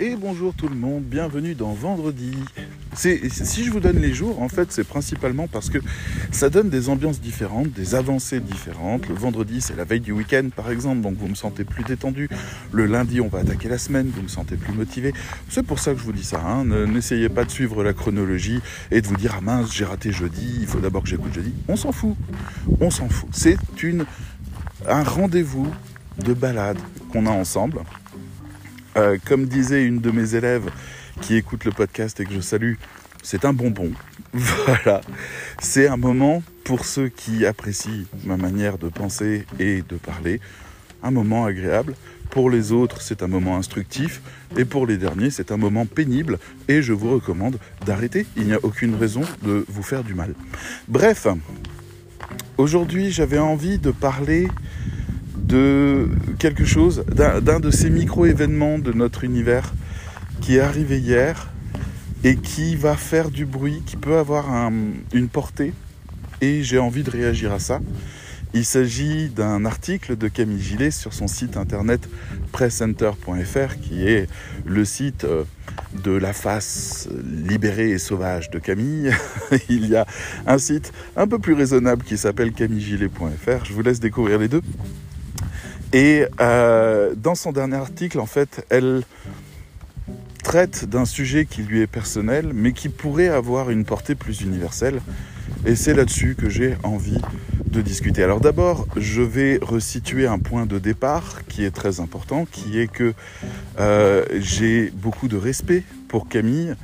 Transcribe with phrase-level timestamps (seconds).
[0.00, 2.32] et bonjour tout le monde, bienvenue dans Vendredi.
[2.94, 5.76] Si je vous donne les jours, en fait, c'est principalement parce que
[6.32, 9.06] ça donne des ambiances différentes, des avancées différentes.
[9.08, 12.30] Le vendredi, c'est la veille du week-end, par exemple, donc vous me sentez plus détendu.
[12.72, 15.12] Le lundi, on va attaquer la semaine, vous me sentez plus motivé.
[15.50, 16.40] C'est pour ça que je vous dis ça.
[16.40, 16.64] Hein.
[16.86, 18.60] N'essayez pas de suivre la chronologie
[18.90, 21.52] et de vous dire ah mince, j'ai raté jeudi, il faut d'abord que j'écoute jeudi.
[21.68, 22.16] On s'en fout,
[22.80, 23.28] on s'en fout.
[23.32, 24.06] C'est une
[24.88, 25.70] un rendez-vous
[26.24, 26.78] de balade
[27.12, 27.80] qu'on a ensemble
[28.96, 30.70] euh, comme disait une de mes élèves
[31.20, 32.74] qui écoute le podcast et que je salue,
[33.22, 33.92] c'est un bonbon.
[34.32, 35.00] Voilà,
[35.60, 40.40] c'est un moment pour ceux qui apprécient ma manière de penser et de parler,
[41.02, 41.94] un moment agréable.
[42.30, 44.22] Pour les autres, c'est un moment instructif.
[44.56, 46.38] Et pour les derniers, c'est un moment pénible.
[46.68, 48.24] Et je vous recommande d'arrêter.
[48.36, 50.34] Il n'y a aucune raison de vous faire du mal.
[50.86, 51.26] Bref,
[52.56, 54.48] aujourd'hui, j'avais envie de parler
[55.50, 59.72] de quelque chose, d'un de ces micro-événements de notre univers
[60.40, 61.50] qui est arrivé hier
[62.22, 64.70] et qui va faire du bruit, qui peut avoir
[65.12, 65.72] une portée,
[66.40, 67.80] et j'ai envie de réagir à ça.
[68.52, 72.08] Il s'agit d'un article de Camille Gillet sur son site internet
[72.50, 74.28] presscenter.fr qui est
[74.66, 75.44] le site euh,
[76.02, 79.12] de la face libérée et sauvage de Camille.
[79.68, 80.04] Il y a
[80.48, 83.64] un site un peu plus raisonnable qui s'appelle camillegillet.fr.
[83.64, 84.62] Je vous laisse découvrir les deux.
[85.92, 89.02] Et euh, dans son dernier article, en fait, elle
[90.42, 95.00] traite d'un sujet qui lui est personnel, mais qui pourrait avoir une portée plus universelle.
[95.66, 97.20] Et c'est là-dessus que j'ai envie
[97.66, 98.22] de discuter.
[98.22, 102.90] Alors d'abord, je vais resituer un point de départ qui est très important, qui est
[102.90, 103.14] que
[103.78, 106.74] euh, j'ai beaucoup de respect pour Camille.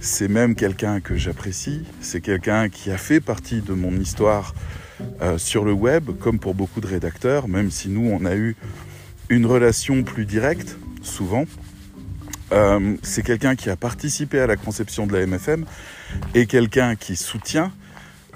[0.00, 1.82] C'est même quelqu'un que j'apprécie.
[2.00, 4.54] C'est quelqu'un qui a fait partie de mon histoire
[5.22, 8.56] euh, sur le web, comme pour beaucoup de rédacteurs, même si nous, on a eu
[9.28, 11.44] une relation plus directe, souvent.
[12.52, 15.64] Euh, c'est quelqu'un qui a participé à la conception de la MFM
[16.34, 17.70] et quelqu'un qui soutient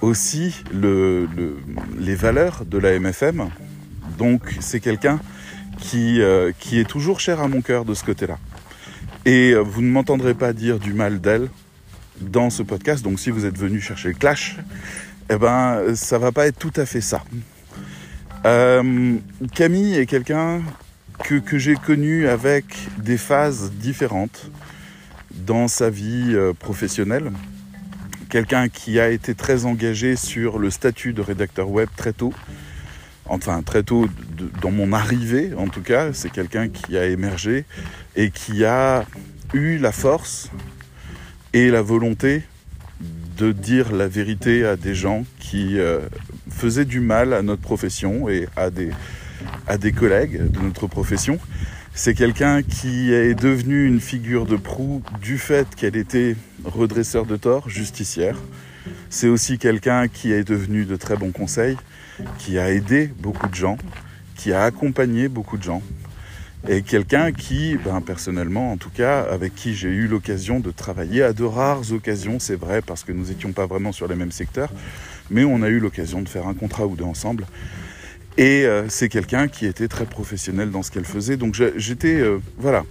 [0.02, 3.48] aussi les valeurs de la MFM.
[4.18, 5.18] Donc c'est quelqu'un
[5.78, 8.38] qui, euh, qui est toujours cher à mon cœur de ce côté-là.
[9.24, 11.48] Et vous ne m'entendrez pas dire du mal d'elle
[12.20, 13.02] dans ce podcast.
[13.02, 14.56] Donc si vous êtes venu chercher le clash,
[15.30, 17.22] eh ben, ça va pas être tout à fait ça.
[18.44, 19.16] Euh,
[19.54, 20.62] Camille est quelqu'un
[21.18, 22.64] que, j'ai connu avec
[22.98, 24.50] des phases différentes
[25.30, 27.32] dans sa vie euh, professionnelle.
[28.28, 32.34] Quelqu'un qui a été très engagé sur le statut de rédacteur web très tôt.
[33.26, 34.06] Enfin, très tôt
[34.60, 37.64] dans mon arrivée, en tout cas, c'est quelqu'un qui a émergé
[38.16, 39.06] et qui a
[39.54, 40.50] eu la force
[41.54, 42.42] et la volonté
[43.36, 46.00] de dire la vérité à des gens qui euh,
[46.50, 48.90] faisaient du mal à notre profession et à des,
[49.66, 51.38] à des collègues de notre profession.
[51.94, 57.36] C'est quelqu'un qui est devenu une figure de proue du fait qu'elle était redresseur de
[57.36, 58.36] tort, justicière.
[59.10, 61.76] C'est aussi quelqu'un qui est devenu de très bons conseils,
[62.38, 63.78] qui a aidé beaucoup de gens,
[64.36, 65.82] qui a accompagné beaucoup de gens
[66.66, 71.22] et quelqu'un qui, ben, personnellement en tout cas, avec qui j'ai eu l'occasion de travailler
[71.22, 74.32] à de rares occasions, c'est vrai, parce que nous n'étions pas vraiment sur les mêmes
[74.32, 74.72] secteurs,
[75.30, 77.46] mais on a eu l'occasion de faire un contrat ou deux ensemble.
[78.38, 81.36] Et euh, c'est quelqu'un qui était très professionnel dans ce qu'elle faisait.
[81.36, 82.84] Donc j'étais, euh, voilà,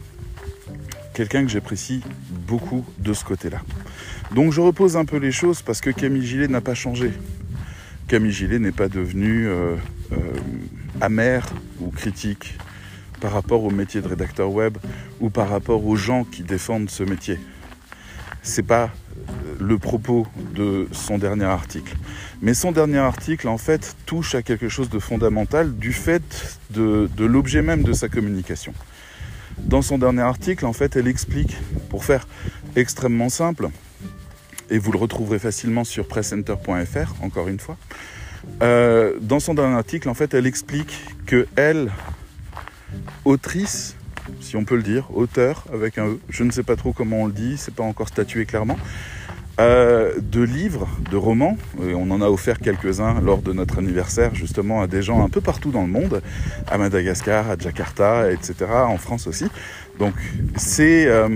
[1.16, 2.01] quelqu'un que j'apprécie
[2.47, 3.62] beaucoup de ce côté-là.
[4.35, 7.12] Donc je repose un peu les choses parce que Camille Gillet n'a pas changé.
[8.07, 9.75] Camille Gillet n'est pas devenu euh,
[11.01, 11.45] amer
[11.81, 12.56] ou critique
[13.23, 14.78] par rapport au métier de rédacteur web
[15.22, 17.39] ou par rapport aux gens qui défendent ce métier.
[18.41, 21.95] C'est pas euh, le propos de son dernier article.
[22.41, 27.07] Mais son dernier article, en fait, touche à quelque chose de fondamental du fait de,
[27.17, 28.73] l'objet même de sa communication.
[29.57, 31.56] Dans son dernier article, en fait, elle explique,
[31.89, 32.28] pour faire
[32.75, 33.69] extrêmement simple,
[34.69, 37.78] et vous le retrouverez facilement sur presscenter.fr, encore une fois,
[38.62, 41.89] euh, dans son dernier article, en fait, elle explique que elle,
[43.25, 43.95] autrice,
[44.40, 47.24] si on peut le dire, auteur avec un E, je ne sais pas trop comment
[47.24, 48.78] on le dit, c'est pas encore statué clairement,
[49.60, 51.57] euh, de livres, de romans.
[51.80, 55.42] on en a offert quelques-uns lors de notre anniversaire, justement, à des gens un peu
[55.42, 56.24] partout dans le monde,
[56.68, 58.56] à Madagascar, à Jakarta, etc.,
[58.88, 59.46] en France aussi.
[60.00, 60.16] Donc,
[60.56, 61.30] c'est euh,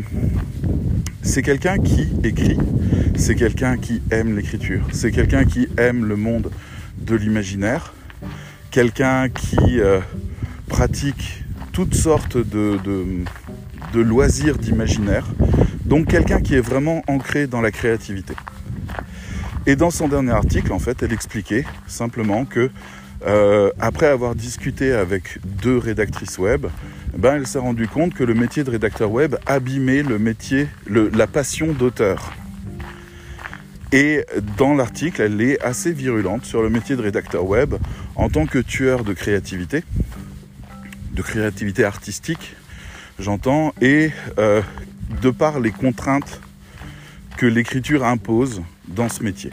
[1.21, 2.57] c'est quelqu'un qui écrit,
[3.15, 6.49] c'est quelqu'un qui aime l'écriture, c'est quelqu'un qui aime le monde
[6.97, 7.93] de l'imaginaire,
[8.71, 9.99] quelqu'un qui euh,
[10.67, 11.43] pratique
[11.77, 15.27] toutes sortes de, loisirs d'imaginaire.
[15.85, 18.33] Donc quelqu'un qui est vraiment ancré dans la créativité.
[19.67, 22.71] Et dans son dernier article, en fait, elle expliquait simplement que
[23.27, 26.65] euh, après avoir discuté avec deux rédactrices web,
[27.15, 31.27] ben, elle s'est rendue compte que le métier de rédacteur web abîmait le métier, la
[31.27, 32.33] passion d'auteur.
[33.91, 34.25] Et
[34.57, 37.75] dans l'article, elle est assez virulente sur le métier de rédacteur web
[38.15, 39.83] en tant que tueur de créativité,
[41.17, 42.55] de créativité artistique,
[43.19, 44.61] j'entends, et euh,
[45.21, 46.39] de par les contraintes
[47.37, 49.51] que l'écriture impose dans ce métier.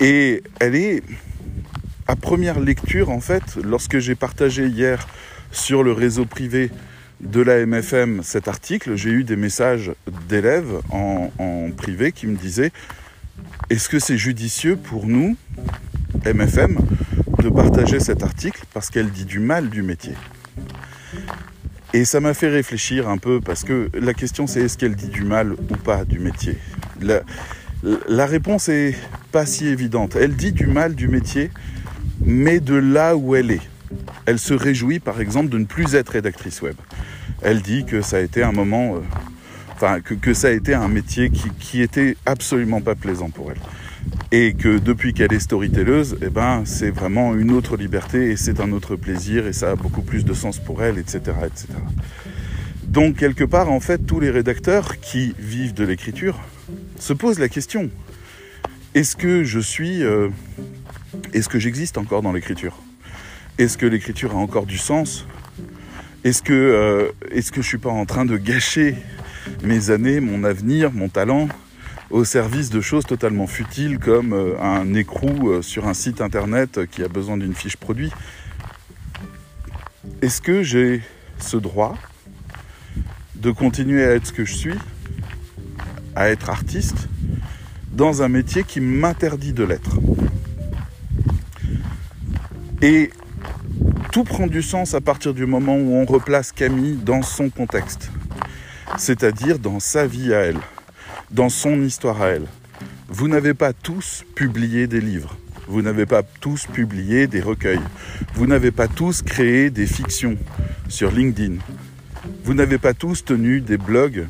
[0.00, 1.02] Et elle est,
[2.08, 5.06] à première lecture, en fait, lorsque j'ai partagé hier
[5.52, 6.70] sur le réseau privé
[7.20, 9.92] de la MFM cet article, j'ai eu des messages
[10.28, 11.30] d'élèves en,
[11.76, 12.72] privé qui me disaient
[13.70, 15.36] est-ce que c'est judicieux pour nous,
[16.24, 16.78] MFM,
[17.44, 20.14] de partager cet article parce qu'elle dit du mal du métier
[21.92, 25.08] Et ça m'a fait réfléchir un peu parce que la question c'est est-ce qu'elle dit
[25.08, 26.56] du mal ou pas du métier?
[27.02, 28.94] La, réponse est
[29.30, 30.16] pas si évidente.
[30.16, 31.50] Elle dit du mal du métier,
[32.24, 33.68] mais de là où elle est.
[34.24, 36.76] Elle se réjouit par exemple de ne plus être rédactrice web
[37.42, 39.00] elle dit que ça a été un moment, euh,
[39.74, 43.60] enfin que, ça a été un métier qui, qui était absolument pas plaisant pour elle.
[44.32, 48.60] Et que depuis qu'elle est storytelleuse, eh ben, c'est vraiment une autre liberté et c'est
[48.60, 51.68] un autre plaisir et ça a beaucoup plus de sens pour elle, etc., etc.
[52.84, 56.40] Donc quelque part, en fait, tous les rédacteurs qui vivent de l'écriture
[56.98, 57.90] se posent la question
[58.94, 60.28] est-ce que je suis, euh,
[61.32, 62.78] est-ce que j'existe encore dans l'écriture?
[63.58, 65.26] Est-ce que l'écriture a encore du sens?
[66.22, 67.10] Est-ce que, euh,
[67.50, 68.94] que je suis pas en train de gâcher
[69.64, 71.48] mes années, mon avenir, mon talent?
[72.14, 76.86] Au service de choses totalement futiles comme euh, un écrou euh, sur un site internet
[76.88, 78.12] qui a besoin d'une fiche produit.
[80.22, 81.02] Est-ce que j'ai
[81.40, 81.96] ce droit
[83.34, 84.78] de continuer à être ce que je suis,
[86.14, 87.08] à être artiste,
[87.90, 89.96] dans un métier qui m'interdit de l'être?
[92.80, 93.10] Et
[94.12, 98.12] tout prend du sens à partir du moment où on replace Camille dans son contexte,
[98.98, 100.60] c'est-à-dire dans sa vie à elle,
[101.34, 102.46] dans son histoire à elle.
[103.08, 105.36] Vous n'avez pas tous publié des livres,
[105.66, 107.80] vous n'avez pas tous publié des recueils,
[108.34, 110.38] vous n'avez pas tous créé des fictions
[110.88, 111.56] sur LinkedIn,
[112.44, 114.28] vous n'avez pas tous tenu des blogs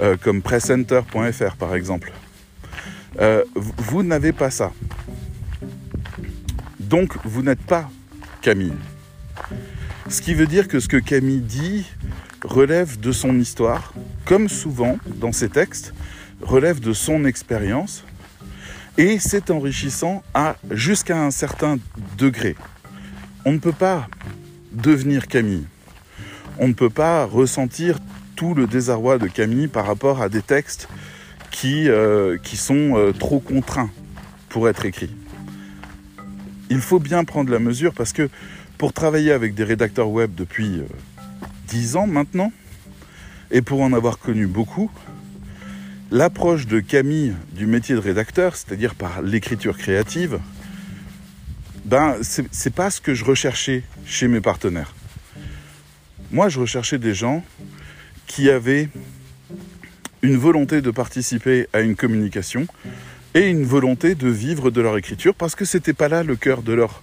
[0.00, 2.12] euh, comme presscenter.fr par exemple.
[3.20, 4.72] Euh, vous n'avez pas ça.
[6.78, 7.90] Donc vous n'êtes pas
[8.42, 8.74] Camille.
[10.08, 11.84] Ce qui veut dire que ce que Camille dit
[12.44, 13.92] relève de son histoire,
[14.24, 15.92] comme souvent dans ses textes,
[16.42, 18.04] relève de son expérience,
[18.96, 21.78] et c'est enrichissant à jusqu'à un certain
[22.16, 22.56] degré.
[23.44, 24.08] On ne peut pas
[24.72, 25.66] devenir Camille.
[26.58, 27.98] On ne peut pas ressentir
[28.34, 30.88] tout le désarroi de Camille par rapport à des textes
[31.50, 33.90] qui, euh, sont euh, trop contraints
[34.48, 35.14] pour être écrits.
[36.70, 38.28] Il faut bien prendre la mesure parce que
[38.76, 40.82] pour travailler avec des rédacteurs web depuis
[41.68, 42.52] 10 euh, ans maintenant,
[43.50, 44.90] et pour en avoir connu beaucoup,
[46.10, 50.38] l'approche de Camille du métier de rédacteur, c'est-à-dire par l'écriture créative,
[51.84, 54.94] ben, c'est pas ce que je recherchais chez mes partenaires.
[56.30, 57.42] Moi, je recherchais des gens
[58.26, 58.88] qui avaient
[60.20, 62.66] une volonté de participer à une communication
[63.34, 66.62] et une volonté de vivre de leur écriture parce que c'était pas là le cœur
[66.62, 67.02] de leur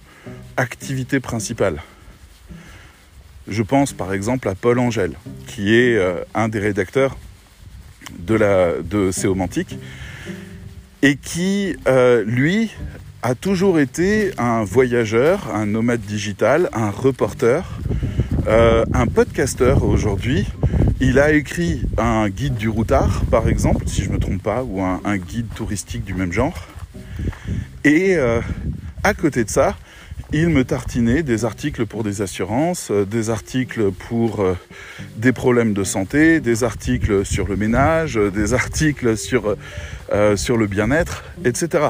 [0.56, 1.82] activité principale.
[3.48, 5.14] Je pense par exemple à Paul Angèle,
[5.46, 7.16] qui est euh, un des rédacteurs
[8.18, 9.78] de, la, de Céomantique,
[11.02, 12.70] et qui, euh, lui,
[13.22, 17.64] a toujours été un voyageur, un nomade digital, un reporter,
[18.46, 20.46] euh, un podcasteur aujourd'hui.
[21.00, 24.62] Il a écrit un guide du routard, par exemple, si je ne me trompe pas,
[24.62, 26.66] ou un, un, guide touristique du même genre.
[27.84, 28.16] Et
[29.04, 29.76] à côté de ça,
[30.32, 34.56] il me tartinait des articles pour des assurances, euh, des articles pour euh,
[35.16, 39.56] des problèmes de santé, des articles sur le ménage, euh, des articles sur,
[40.10, 41.88] le bien-être, etc.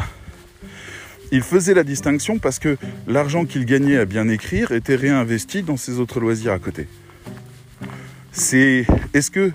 [1.32, 2.76] Il faisait la distinction parce que
[3.06, 6.88] l'argent qu'il gagnait à bien écrire était réinvesti dans ses autres loisirs à côté.
[8.32, 9.50] C'est est-ce que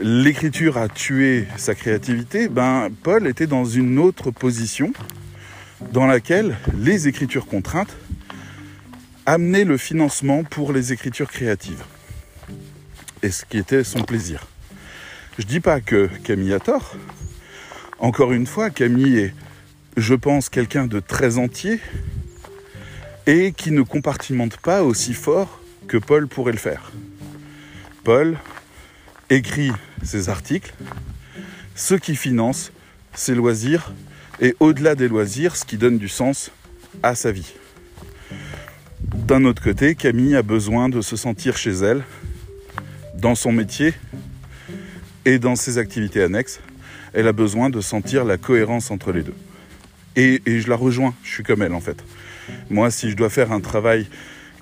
[0.00, 2.48] l'écriture a tué sa créativité?
[2.48, 4.92] Ben Paul était dans une autre position
[5.90, 7.96] dans laquelle les écritures contraintes
[9.26, 11.82] amenaient le financement pour les écritures créatives.
[13.22, 14.46] Et ce qui était son plaisir.
[15.38, 16.96] Je dis pas que Camille a tort.
[17.98, 19.34] Encore une fois, Camille est,
[19.96, 21.80] je pense, quelqu'un de très entier
[23.26, 26.92] et qui ne compartimente pas aussi fort que Paul pourrait le faire.
[28.04, 28.36] Paul
[29.30, 29.70] écrit
[30.02, 30.74] ses articles,
[31.74, 32.72] ce qui finance
[33.14, 33.92] ses loisirs
[34.40, 36.50] et au-delà des loisirs, ce qui donne du sens
[37.02, 37.52] à sa vie.
[39.14, 42.02] D'un autre côté, Camille a besoin de se sentir chez elle,
[43.14, 43.94] dans son métier
[45.24, 46.60] et dans ses activités annexes.
[47.12, 49.34] Elle a besoin de sentir la cohérence entre les deux.
[50.16, 52.02] Et, je la rejoins, je suis comme elle en fait.
[52.68, 54.08] Moi, si je dois faire un travail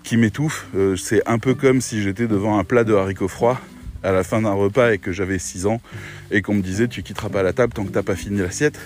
[0.02, 3.60] qui m'étouffe, euh, c'est un peu comme si j'étais devant un plat de haricots froids
[4.02, 5.80] à la fin d'un repas et que j'avais 6 ans
[6.30, 8.78] et qu'on me disait tu quitteras pas la table tant que t'as pas fini l'assiette.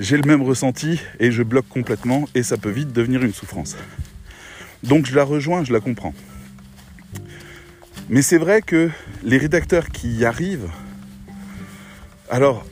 [0.00, 3.76] J'ai le même ressenti et je bloque complètement et ça peut vite devenir une souffrance.
[4.82, 6.14] Donc je la rejoins, je la comprends.
[8.08, 8.88] Mais c'est vrai que
[9.22, 10.70] les rédacteurs qui y arrivent,
[12.30, 12.66] alors,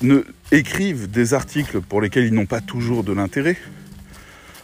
[0.00, 0.22] ne
[0.52, 3.58] écrivent des articles pour lesquels ils n'ont pas toujours de l'intérêt,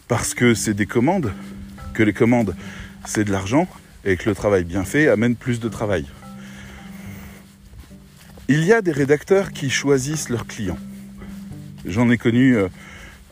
[0.08, 1.34] parce que c'est des commandes,
[1.92, 2.56] que les commandes
[3.04, 3.68] c'est de l'argent,
[4.06, 6.06] et que le travail bien fait amène plus de travail.
[8.48, 10.78] Il y a des rédacteurs qui choisissent leurs clients.
[11.86, 12.68] J'en ai connu euh,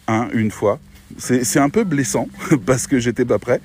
[0.07, 0.81] un une fois.
[1.19, 2.29] C'est un peu blessant
[2.67, 3.61] parce que j'étais pas prêt.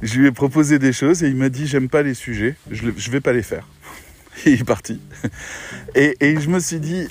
[0.00, 2.86] Je lui ai proposé des choses et il m'a dit j'aime pas les sujets, je,
[2.86, 3.66] ne vais pas les faire.
[4.46, 5.00] il est parti.
[5.94, 7.06] Et, et je me suis dit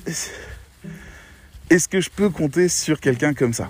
[1.70, 3.70] est-ce que je peux compter sur quelqu'un comme ça?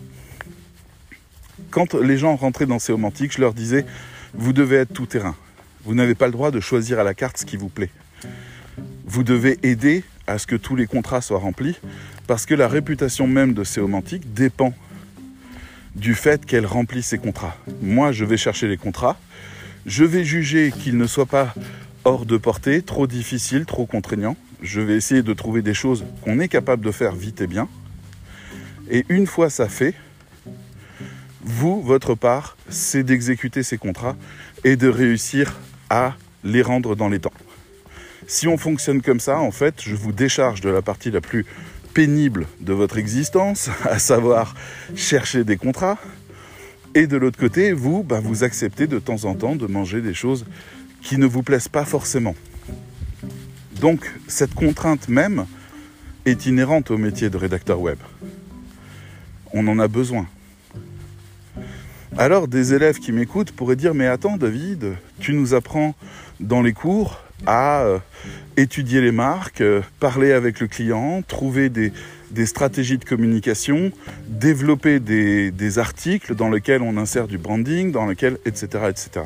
[1.70, 3.86] Quand les gens rentraient dans ces romantiques, je leur disais
[4.34, 5.36] vous devez être tout terrain.
[5.84, 7.90] Vous n'avez pas le droit de choisir à la carte ce qui vous plaît.
[9.06, 11.78] Vous devez aider à ce que tous les contrats soient remplis,
[12.28, 14.74] parce que la réputation même de Séomantique dépend
[15.96, 17.58] du fait qu'elle remplit ses contrats.
[17.82, 19.20] Moi, je vais chercher les contrats,
[19.86, 21.54] je vais juger qu'ils ne soient pas
[22.06, 24.38] hors de portée, trop difficiles, trop contraignants.
[24.62, 27.68] Je vais essayer de trouver des choses qu'on est capable de faire vite et bien.
[28.90, 29.94] Et une fois ça fait,
[31.44, 34.16] vous, votre part, c'est d'exécuter ces contrats
[34.64, 35.60] et de réussir
[35.90, 37.34] à les rendre dans les temps.
[38.32, 41.46] Si on fonctionne comme ça, en fait, je vous décharge de la partie la plus
[41.94, 44.56] pénible de votre existence, à savoir
[44.96, 45.98] chercher des contrats.
[46.96, 50.14] Et de l'autre côté, vous, bah, vous acceptez de temps en temps de manger des
[50.14, 50.46] choses
[51.02, 52.34] qui ne vous plaisent pas forcément.
[53.82, 55.46] Donc cette contrainte même
[56.26, 57.98] est inhérente au métier de rédacteur web.
[59.52, 60.26] On en a besoin.
[62.18, 65.96] Alors des élèves qui m'écoutent pourraient dire mais attends David, tu nous apprends
[66.40, 68.00] dans les cours à euh,
[68.58, 71.92] étudier les marques, euh, parler avec le client, trouver des,
[72.46, 73.92] stratégies de communication,
[74.28, 79.26] développer des, articles dans lesquels on insère du branding, dans lesquels, etc., etc.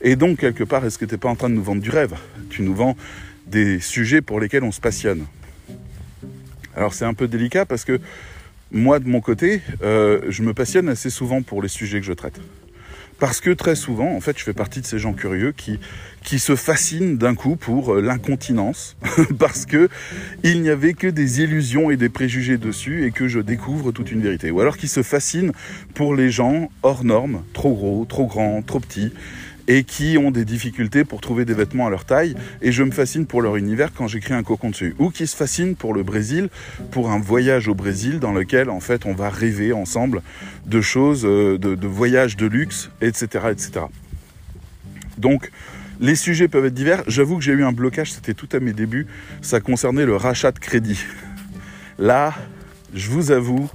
[0.00, 1.90] Et donc, quelque part, est-ce que tu n'es pas en train de nous vendre du
[1.90, 2.14] rêve?
[2.50, 2.96] Tu nous vends
[3.46, 5.24] des sujets pour lesquels on se passionne.
[6.76, 7.98] Alors c'est un peu délicat parce que
[8.70, 12.12] moi, de mon côté, euh, je me passionne assez souvent pour les sujets que je
[12.12, 12.38] traite.
[13.18, 15.80] Parce que très souvent, en fait, je fais partie de ces gens curieux qui,
[16.22, 18.96] qui se fascinent d'un coup pour euh, l'incontinence,
[19.38, 19.88] parce que
[20.44, 24.12] il n'y avait que des illusions et des préjugés dessus et que je découvre toute
[24.12, 24.52] une vérité.
[24.52, 25.52] Ou alors qui se fascinent
[25.94, 29.12] pour les gens hors normes, trop gros, trop grands, trop petits,
[29.68, 32.34] et qui ont des difficultés pour trouver des vêtements à leur taille.
[32.62, 34.96] Et je me fascine pour leur univers quand j'écris un cocon dessus.
[34.98, 36.48] Ou qui se fascinent pour le Brésil,
[36.90, 40.22] pour un voyage au Brésil dans lequel en fait on va rêver ensemble
[40.66, 43.86] de choses, euh, de, voyages de luxe, etc., etc.
[45.18, 45.50] Donc
[46.00, 47.02] les sujets peuvent être divers.
[47.06, 49.06] J'avoue que j'ai eu un blocage, c'était tout à mes débuts.
[49.42, 51.00] Ça concernait le rachat de crédit.
[51.98, 52.34] Là,
[52.94, 53.68] je vous avoue,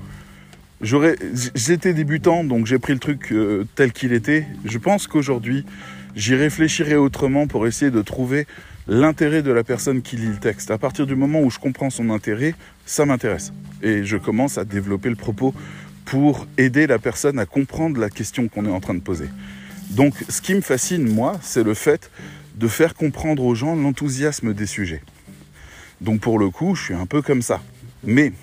[0.84, 4.46] j'étais débutant, donc j'ai pris le truc euh, tel qu'il était.
[4.66, 5.66] Je pense qu'aujourd'hui,
[6.16, 8.46] j'y réfléchirai autrement pour essayer de trouver
[8.88, 10.72] l'intérêt de la personne qui lit le texte.
[10.72, 12.54] À partir du moment où je comprends son intérêt,
[12.86, 13.54] ça m'intéresse.
[13.82, 15.54] Et je commence à développer le propos
[16.06, 19.30] pour aider la personne à comprendre la question qu'on est en train de poser.
[19.92, 22.12] Donc ce qui me fascine, moi, c'est le fait
[22.56, 25.02] de faire comprendre aux gens l'enthousiasme des sujets.
[26.02, 27.62] Donc pour le coup, je suis un peu comme ça.
[28.04, 28.34] Mais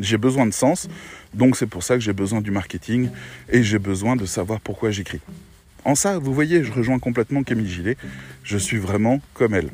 [0.00, 0.88] j'ai besoin de sens,
[1.34, 3.08] donc c'est pour ça que j'ai besoin du marketing
[3.50, 5.20] et j'ai besoin de savoir pourquoi j'écris.
[5.84, 7.96] En ça, vous voyez, je rejoins complètement Camille Gillet.
[8.42, 9.68] Je suis vraiment comme elle.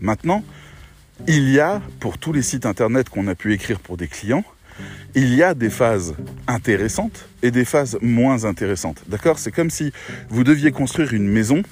[0.00, 0.44] Maintenant,
[1.26, 4.44] il y a, pour tous les sites internet qu'on a pu écrire pour des clients,
[5.14, 6.14] il y a des phases
[6.46, 9.02] intéressantes et des phases moins intéressantes.
[9.08, 9.38] D'accord?
[9.38, 9.92] C'est comme si
[10.28, 11.62] vous deviez construire une maison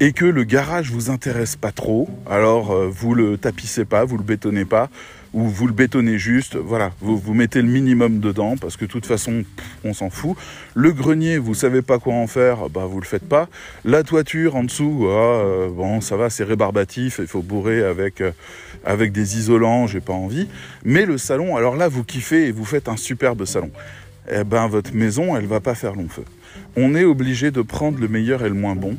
[0.00, 4.18] et que le garage vous intéresse pas trop, alors euh, vous le tapissez pas, vous
[4.18, 4.90] le bétonnez pas,
[5.36, 8.90] ou vous le bétonnez juste, voilà, vous, vous mettez le minimum dedans parce que de
[8.90, 9.44] toute façon,
[9.84, 10.34] on s'en fout.
[10.74, 13.50] Le grenier, vous savez pas quoi en faire, bah vous le faites pas.
[13.84, 18.22] La toiture en dessous, ah, euh, bon, ça va, c'est rébarbatif, il faut bourrer avec
[18.22, 18.30] euh,
[18.82, 20.48] avec des isolants, j'ai pas envie.
[20.84, 23.70] Mais le salon, alors là, vous kiffez et vous faites un superbe salon.
[24.32, 26.24] Eh ben, votre maison, elle va pas faire long feu.
[26.76, 28.96] On est obligé de prendre le meilleur et le moins bon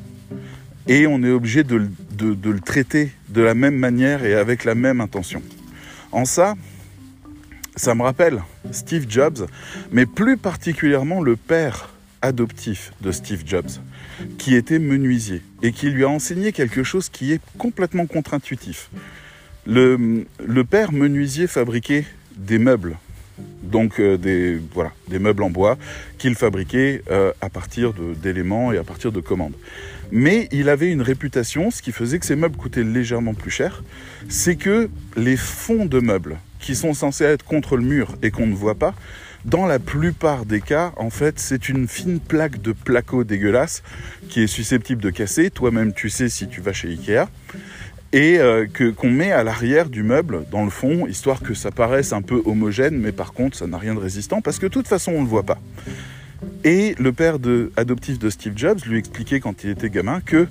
[0.88, 1.90] et on est obligé de,
[2.20, 5.42] le traiter de la même manière et avec la même intention.
[6.18, 6.56] En ça,
[7.76, 9.46] ça me rappelle Steve Jobs,
[9.92, 11.94] mais plus particulièrement le père
[12.24, 13.70] adoptif de Steve Jobs,
[14.40, 18.90] qui était menuisier et qui lui a enseigné quelque chose qui est complètement contre-intuitif.
[19.68, 20.26] Le,
[20.64, 22.04] père menuisier fabriquait
[22.36, 22.98] des meubles,
[23.64, 25.78] donc euh, des, voilà, des meubles en bois
[26.18, 29.54] qu'il fabriquait euh, à partir d'éléments et à partir de commandes.
[30.12, 33.84] Mais il avait une réputation, ce qui faisait que ces meubles coûtaient légèrement plus cher,
[34.30, 38.48] c'est que les fonds de meubles, qui sont censés être contre le mur et qu'on
[38.48, 38.96] ne voit pas,
[39.46, 43.84] dans la plupart des cas, en fait, c'est une fine plaque de placo dégueulasse
[44.30, 45.50] qui est susceptible de casser.
[45.52, 47.30] Toi-même, tu sais si tu vas chez Ikea
[48.14, 51.72] et euh, que qu'on met à l'arrière du meuble, dans le fond, histoire que ça
[51.72, 54.72] paraisse un peu homogène, mais par contre, ça n'a rien de résistant, parce que de
[54.72, 55.60] toute façon, on ne le voit pas.
[56.64, 57.38] Et le père
[57.76, 60.48] adoptif de Steve Jobs lui expliquait quand il était gamin que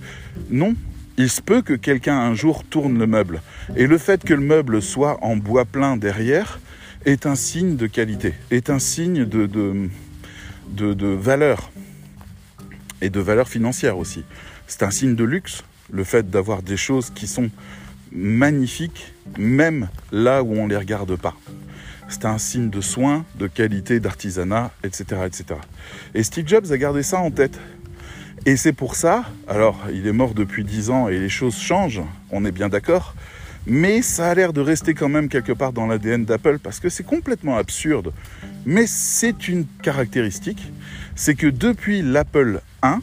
[0.50, 0.74] non,
[1.16, 3.40] il se peut que quelqu'un un jour tourne le meuble.
[3.76, 6.60] Et le fait que le meuble soit en bois plein derrière
[7.04, 9.88] est un signe de qualité, est un signe de, de,
[10.74, 11.70] de valeur,
[13.00, 14.24] et de valeur financière aussi.
[14.66, 17.50] C'est un signe de luxe, le fait d'avoir des choses qui sont
[18.12, 21.36] magnifiques, même là où on ne les regarde pas.
[22.08, 25.44] C'est un signe de soin, de qualité, d'artisanat, etc., etc.
[26.14, 27.58] Et Steve Jobs a gardé ça en tête.
[28.44, 32.02] Et c'est pour ça, alors il est mort depuis 10 ans et les choses changent,
[32.30, 33.16] on est bien d'accord,
[33.66, 36.88] mais ça a l'air de rester quand même quelque part dans l'ADN d'Apple parce que
[36.88, 38.12] c'est complètement absurde.
[38.64, 40.70] Mais c'est une caractéristique,
[41.16, 43.00] c'est que depuis l'Apple 1,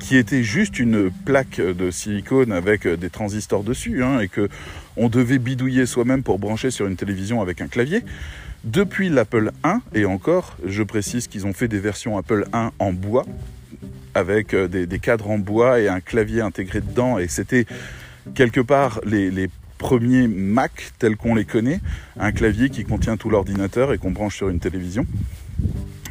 [0.00, 4.48] qui était juste une plaque de silicone avec des transistors dessus, hein, et que
[4.96, 8.02] on devait bidouiller soi-même pour brancher sur une télévision avec un clavier.
[8.64, 12.92] Depuis l'Apple 1, et encore, je précise qu'ils ont fait des versions Apple 1 en
[12.92, 13.24] bois,
[14.14, 17.66] avec euh, des, cadres en bois et un clavier intégré dedans, et c'était
[18.34, 21.80] quelque part les, les premiers Mac tels qu'on les connaît,
[22.18, 25.06] un clavier qui contient tout l'ordinateur et qu'on branche sur une télévision.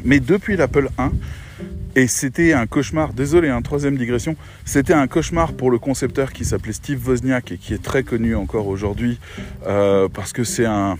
[0.04, 1.12] Mais depuis l'Apple 1,
[1.96, 6.46] et c'était un cauchemar, désolé, un troisième digression, c'était un cauchemar pour le concepteur qui
[6.46, 9.20] s'appelait Steve Wozniak et qui est très connu encore aujourd'hui
[9.66, 10.98] euh, parce que c'est un...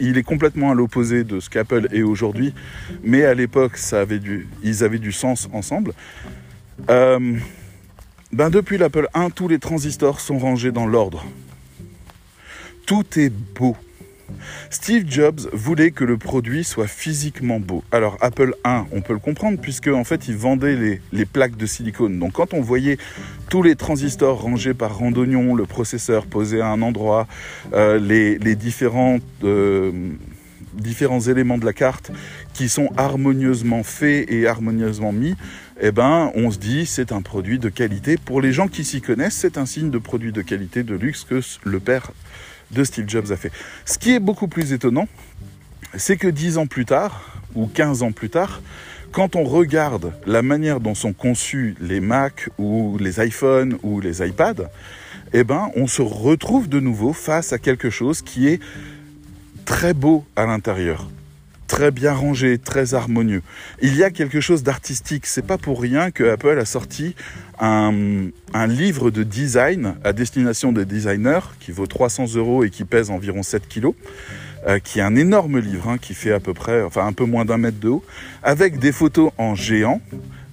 [0.00, 2.52] Il est complètement à l'opposé de ce qu'Apple est aujourd'hui,
[3.02, 3.78] mais à l'époque,
[4.20, 5.94] du, ils avaient du sens ensemble.
[6.90, 7.38] Euh,
[8.32, 11.24] ben depuis l'Apple 1, tous les transistors sont rangés dans l'ordre.
[12.84, 13.78] Tout est beau.
[14.70, 17.82] Steve Jobs voulait que le produit soit physiquement beau.
[17.92, 21.66] Alors Apple 1, on peut le comprendre puisque en fait il vendait les, plaques de
[21.66, 22.18] silicone.
[22.18, 22.98] Donc quand on voyait
[23.48, 27.26] tous les transistors rangés par rang d'oignon, le processeur posé à un endroit,
[27.72, 28.38] euh, les,
[29.42, 29.92] euh,
[30.74, 32.12] différents éléments de la carte
[32.52, 35.34] qui sont harmonieusement faits et harmonieusement mis,
[35.80, 38.16] eh ben, on se dit c'est un produit de qualité.
[38.16, 41.24] Pour les gens qui s'y connaissent, c'est un signe de produit de qualité, de luxe
[41.24, 42.12] que le père
[42.70, 43.52] de Steve Jobs a fait.
[43.84, 45.08] Ce qui est beaucoup plus étonnant,
[45.96, 48.60] c'est que 10 ans plus tard, ou 15 ans plus tard,
[49.12, 54.26] quand on regarde la manière dont sont conçus les Mac ou les iPhones ou les
[54.26, 54.70] iPads,
[55.32, 58.60] eh ben, on se retrouve de nouveau face à quelque chose qui est
[59.64, 61.08] très beau à l'intérieur,
[61.66, 63.42] très bien rangé, très harmonieux.
[63.82, 65.26] Il y a quelque chose d'artistique.
[65.26, 67.14] C'est pas pour rien que Apple a sorti
[67.60, 68.30] un,
[68.68, 73.42] livre de design à destination des designers qui vaut 300 euros et qui pèse environ
[73.42, 73.94] 7 kilos.
[74.66, 77.24] Euh, qui est un énorme livre hein, qui fait à peu près, enfin un peu
[77.24, 78.04] moins d'un mètre de haut,
[78.42, 80.00] avec des photos en géant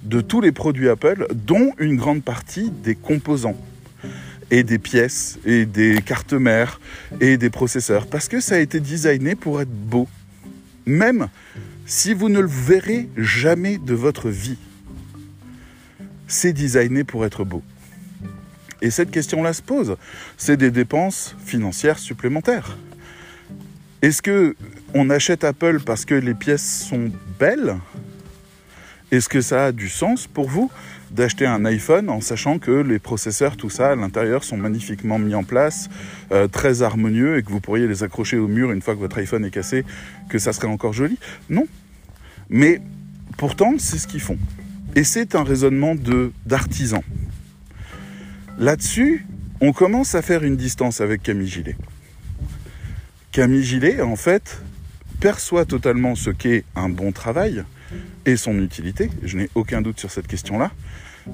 [0.03, 3.57] de tous les produits Apple, dont une grande partie des composants
[4.51, 6.79] et des pièces et des cartes mères
[7.21, 10.07] et des processeurs, parce que ça a été designé pour être beau
[10.85, 11.29] même
[11.85, 14.57] si vous ne le verrez jamais de votre vie.
[16.27, 17.61] C'est designé pour être beau.
[18.81, 19.95] Et cette question-là se pose.
[20.37, 22.77] C'est des dépenses financières supplémentaires.
[24.01, 24.55] Est-ce que
[24.93, 27.77] on achète Apple parce que les pièces sont belles?
[29.11, 30.69] Est-ce que ça a du sens pour vous?
[31.13, 35.35] D'acheter un iPhone en sachant que les processeurs, tout ça à l'intérieur sont magnifiquement mis
[35.35, 35.89] en place,
[36.31, 39.17] euh, très harmonieux et que vous pourriez les accrocher au mur une fois que votre
[39.19, 39.85] iPhone est cassé,
[40.29, 41.17] que ça serait encore joli
[41.49, 41.67] Non.
[42.49, 42.81] Mais
[43.37, 44.39] pourtant, c'est ce qu'ils font.
[44.95, 45.95] Et c'est un raisonnement
[46.45, 47.03] d'artisan.
[48.57, 49.25] Là-dessus,
[49.61, 51.75] on commence à faire une distance avec Camille Gillet.
[53.31, 54.61] Camille Gillet, en fait,
[55.19, 57.63] perçoit totalement ce qu'est un bon travail
[58.25, 60.71] et son utilité, je n'ai aucun doute sur cette question-là,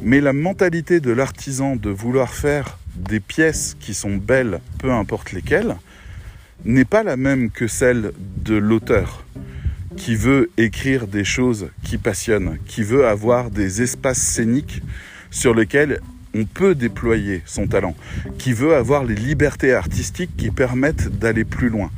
[0.02, 5.32] mais la mentalité de l'artisan de vouloir faire des pièces qui sont belles, peu importe
[5.32, 5.76] lesquelles,
[6.66, 8.12] n'est pas la même que celle
[8.44, 9.26] de l'auteur
[9.96, 14.82] qui veut écrire des choses qui passionnent, qui veut avoir des espaces scéniques
[15.32, 16.00] sur lesquels
[16.34, 17.96] on peut déployer son talent,
[18.38, 21.90] qui veut avoir les libertés artistiques qui permettent d'aller plus loin.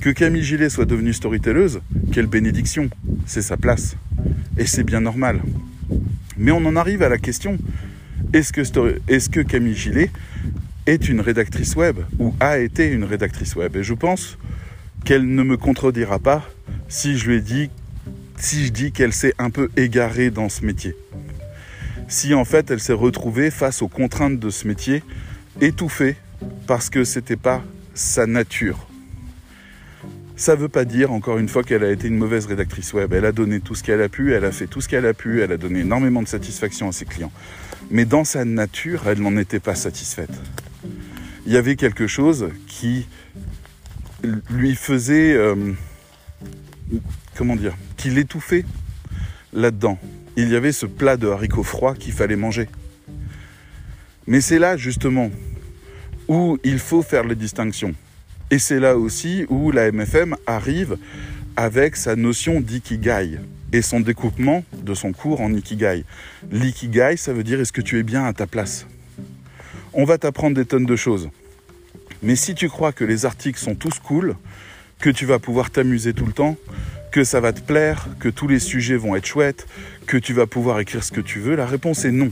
[0.00, 1.80] Que Camille Gillet soit devenue storytelleuse,
[2.12, 2.90] quelle bénédiction,
[3.26, 3.96] c'est sa place.
[4.58, 5.40] Et c'est bien normal.
[6.36, 7.58] Mais on en arrive à la question,
[8.32, 8.52] est-ce
[9.30, 10.10] que, Camille Gillet
[10.86, 13.76] est une rédactrice web ou a été une rédactrice web?
[13.76, 14.36] Et je pense
[15.04, 16.44] qu'elle ne me contredira pas
[16.88, 17.70] si je lui dis
[18.92, 20.96] qu'elle s'est un peu égarée dans ce métier.
[22.08, 25.02] Si en fait elle s'est retrouvée face aux contraintes de ce métier,
[25.60, 26.16] étouffée
[26.66, 27.62] parce que c'était pas
[27.94, 28.87] sa nature.
[30.38, 33.12] Ça ne veut pas dire, encore une fois, qu'elle a été une mauvaise rédactrice web.
[33.12, 35.12] Elle a donné tout ce qu'elle a pu, elle a fait tout ce qu'elle a
[35.12, 37.32] pu, elle a donné énormément de satisfaction à ses clients.
[37.90, 40.30] Mais dans sa nature, elle n'en était pas satisfaite.
[41.44, 43.08] Il y avait quelque chose qui
[44.48, 45.56] lui faisait, euh,
[47.36, 48.64] comment dire, qui l'étouffait
[49.52, 49.98] là-dedans.
[50.36, 52.68] Il y avait ce plat de haricots froids qu'il fallait manger.
[54.28, 55.32] Mais c'est là justement
[56.28, 57.92] où il faut faire les distinctions.
[58.50, 60.96] Et c'est là aussi où la MFM arrive
[61.56, 63.38] avec sa notion d'ikigai
[63.72, 66.04] et son découpement de son cours en ikigai.
[66.50, 68.86] L'ikigai, ça veut dire est-ce que tu es bien à ta place?
[69.92, 71.28] On va t'apprendre des tonnes de choses.
[72.22, 74.34] Mais si tu crois que les articles sont tous cool,
[74.98, 76.56] que tu vas pouvoir t'amuser tout le temps,
[77.12, 79.66] que ça va te plaire, que tous les sujets vont être chouettes,
[80.06, 82.30] que tu vas pouvoir écrire ce que tu veux, la réponse est non.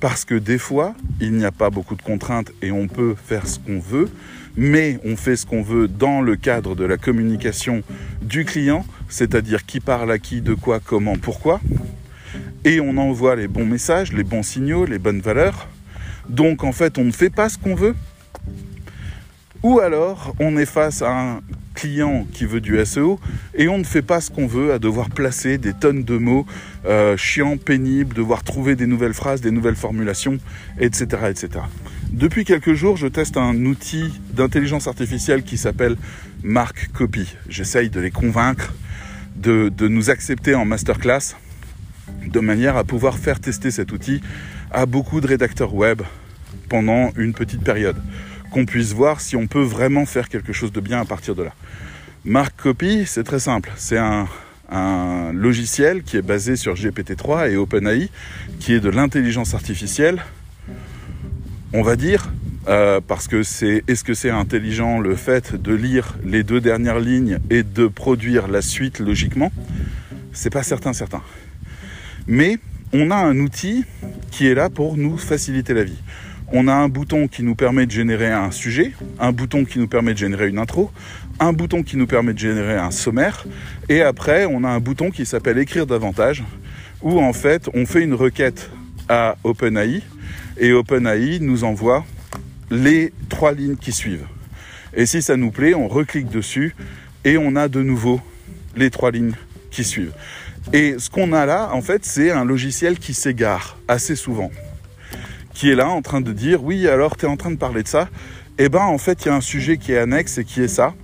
[0.00, 3.46] Parce que des fois, il n'y a pas beaucoup de contraintes et on peut faire
[3.48, 4.08] ce qu'on veut,
[4.56, 7.82] mais on fait ce qu'on veut dans le cadre de la communication
[8.22, 11.60] du client, c'est-à-dire qui parle à qui, de quoi, comment, pourquoi,
[12.64, 15.68] et on envoie les bons messages, les bons signaux, les bonnes valeurs.
[16.28, 17.94] Donc en fait, on ne fait pas ce qu'on veut.
[19.62, 21.40] Ou alors, on est face à un
[21.78, 23.20] client qui veut du SEO
[23.54, 26.44] et on ne fait pas ce qu'on veut à devoir placer des tonnes de mots
[26.86, 30.38] euh, chiants, pénibles, devoir trouver des nouvelles phrases, des nouvelles formulations,
[30.80, 31.64] etc., etc.
[32.10, 35.96] Depuis quelques jours, je teste un outil d'intelligence artificielle qui s'appelle
[36.42, 37.36] Mark Copy.
[37.48, 38.74] J'essaye de les convaincre
[39.36, 41.36] de, de nous accepter en masterclass
[42.26, 44.20] de manière à pouvoir faire tester cet outil
[44.72, 46.02] à beaucoup de rédacteurs web
[46.68, 47.96] pendant une petite période
[48.50, 51.42] qu'on puisse voir si on peut vraiment faire quelque chose de bien à partir de
[51.42, 51.52] là.
[52.24, 53.70] Mark Copy, c'est très simple.
[53.76, 54.26] C'est un,
[55.32, 58.10] logiciel qui est basé sur GPT-3 et OpenAI,
[58.60, 60.22] qui est de l'intelligence artificielle,
[61.72, 62.30] on va dire,
[62.68, 67.00] euh, parce que c'est est-ce que c'est intelligent le fait de lire les deux dernières
[67.00, 69.50] lignes et de produire la suite logiquement?
[70.34, 71.22] C'est pas certain, certain.
[72.26, 72.58] Mais
[72.92, 73.86] on a un outil
[74.30, 76.02] qui est là pour nous faciliter la vie
[76.52, 79.88] on a un bouton qui nous permet de générer un sujet, un bouton qui nous
[79.88, 80.90] permet de générer une intro,
[81.40, 83.44] un bouton qui nous permet de générer un sommaire,
[83.88, 86.42] et après on a un bouton qui s'appelle écrire davantage,
[87.02, 88.70] où en fait on fait une requête
[89.08, 90.02] à OpenAI,
[90.58, 92.04] et OpenAI nous envoie
[92.70, 94.26] les trois lignes qui suivent.
[94.94, 96.74] Et si ça nous plaît, on reclique dessus,
[97.24, 98.20] et on a de nouveau
[98.74, 99.34] les trois lignes
[99.70, 100.12] qui suivent.
[100.72, 104.50] Et ce qu'on a là, en fait, c'est un logiciel qui s'égare assez souvent
[105.58, 107.82] qui est là en train de dire oui alors tu es en train de parler
[107.82, 108.08] de ça.
[108.60, 110.62] Et eh ben en fait il y a un sujet qui est annexe et qui
[110.62, 110.94] est ça.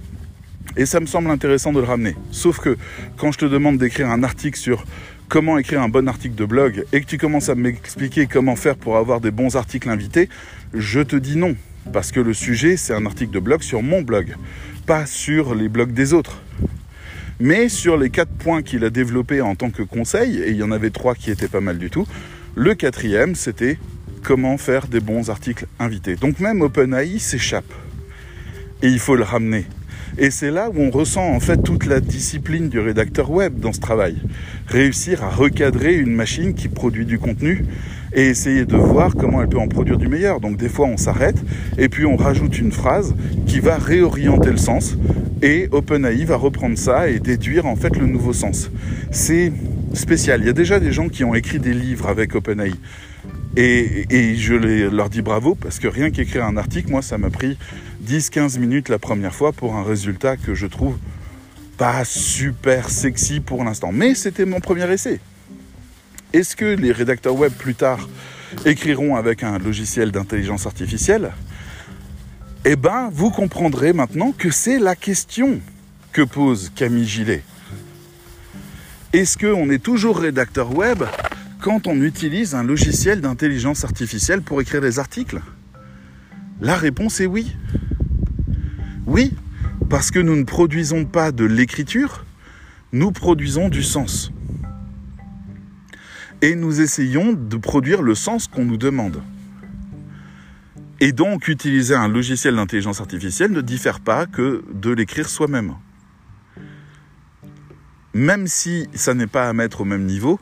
[0.77, 2.15] Et ça me semble intéressant de le ramener.
[2.31, 2.77] Sauf que
[3.17, 4.85] quand je te demande d'écrire un article sur
[5.29, 8.77] comment écrire un bon article de blog et que tu commences à m'expliquer comment faire
[8.77, 10.29] pour avoir des bons articles invités
[10.73, 11.57] je te dis non.
[11.93, 14.37] Parce que le sujet c'est un article de blog sur mon blog
[14.87, 16.41] pas sur les blogs des autres.
[17.41, 20.63] Mais sur les quatre points qu'il a développés en tant que conseil, et il y
[20.63, 22.07] en avait trois qui étaient pas mal du tout,
[22.55, 23.79] le quatrième, c'était
[24.25, 26.17] comment faire des bons articles invités.
[26.17, 27.73] Donc même OpenAI s'échappe.
[28.83, 29.67] Et il faut le ramener.
[30.17, 33.73] Et c'est là où on ressent en fait toute la discipline du rédacteur web dans
[33.73, 34.17] ce travail.
[34.67, 37.65] Réussir à recadrer une machine qui produit du contenu
[38.15, 40.41] et essayer de voir comment elle peut en produire du meilleur.
[40.41, 41.37] Donc des fois on s'arrête
[41.77, 43.15] et puis on rajoute une phrase
[43.47, 44.97] qui va réorienter le sens
[45.43, 48.71] et OpenAI va reprendre ça et déduire en fait le nouveau sens.
[49.11, 49.53] C'est
[49.93, 50.41] spécial.
[50.41, 52.73] Il y a déjà des gens qui ont écrit des livres avec OpenAI.
[53.57, 57.57] Et, je leur dis bravo parce que rien qu'écrire un article, moi, ça m'a pris
[58.07, 60.97] 10-15 minutes la première fois pour un résultat que je trouve
[61.77, 63.93] pas super sexy pour l'instant.
[63.93, 65.21] Mais c'était mon premier essai.
[66.33, 68.09] Est-ce que les rédacteurs web plus tard
[68.65, 71.31] écriront avec un logiciel d'intelligence artificielle?
[72.65, 75.61] Eh ben, vous comprendrez maintenant que c'est la question
[76.13, 77.43] que pose Camille Gillet.
[79.13, 81.05] Est-ce qu'on est toujours rédacteur web
[81.65, 85.41] quand on utilise un logiciel d'intelligence artificielle pour écrire des articles?
[86.61, 87.57] La réponse est oui.
[89.07, 89.33] Oui,
[89.89, 92.27] parce que nous ne produisons pas de l'écriture,
[92.93, 94.31] nous produisons du sens.
[96.43, 99.23] Et nous essayons de produire le sens qu'on nous demande.
[101.01, 105.77] Et donc utiliser un logiciel d'intelligence artificielle ne diffère pas que de l'écrire soi-même.
[108.13, 110.39] même si ça n'est pas à mettre au même niveau,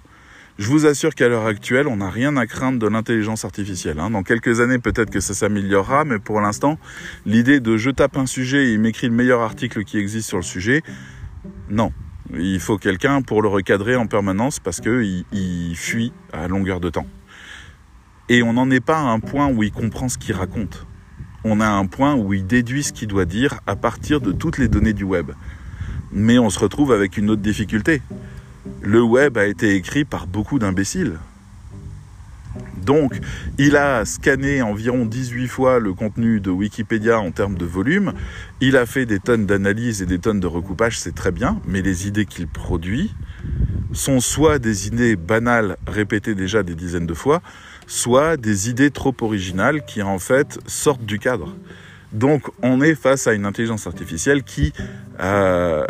[0.59, 3.99] je vous assure qu'à l'heure actuelle, on n'a rien à craindre de l'intelligence artificielle.
[3.99, 4.11] Hein.
[4.11, 6.79] Dans quelques années, peut-être que ça s'améliorera, mais pour l'instant,
[7.25, 10.37] l'idée de je tape un sujet et il m'écrit le meilleur article qui existe sur
[10.37, 10.83] le sujet,
[11.71, 11.93] non.
[12.35, 16.91] Il faut quelqu'un pour le recadrer en permanence parce qu'il il fuit à longueur de
[16.91, 17.07] temps.
[18.29, 20.87] Et on n'en est pas à un point où il comprend ce qu'il raconte.
[21.45, 24.59] On a un point où il déduit ce qu'il doit dire à partir de toutes
[24.59, 25.33] les données du web.
[26.13, 28.01] Mais on se retrouve avec une autre difficulté
[28.81, 31.19] le web a été écrit par beaucoup d'imbéciles.
[32.77, 33.19] Donc,
[33.59, 38.13] il a scanné environ 18 fois le contenu de Wikipédia en termes de volume.
[38.61, 41.81] Il a fait des tonnes d'analyses et des tonnes de recoupage, c'est très bien, mais
[41.81, 43.15] les idées qu'il produit
[43.93, 47.43] sont soit des idées banales répétées déjà des dizaines de fois,
[47.87, 51.55] soit des idées trop originales qui en fait sortent du cadre.
[52.13, 54.73] Donc on est face à une intelligence artificielle qui,
[55.21, 55.85] euh,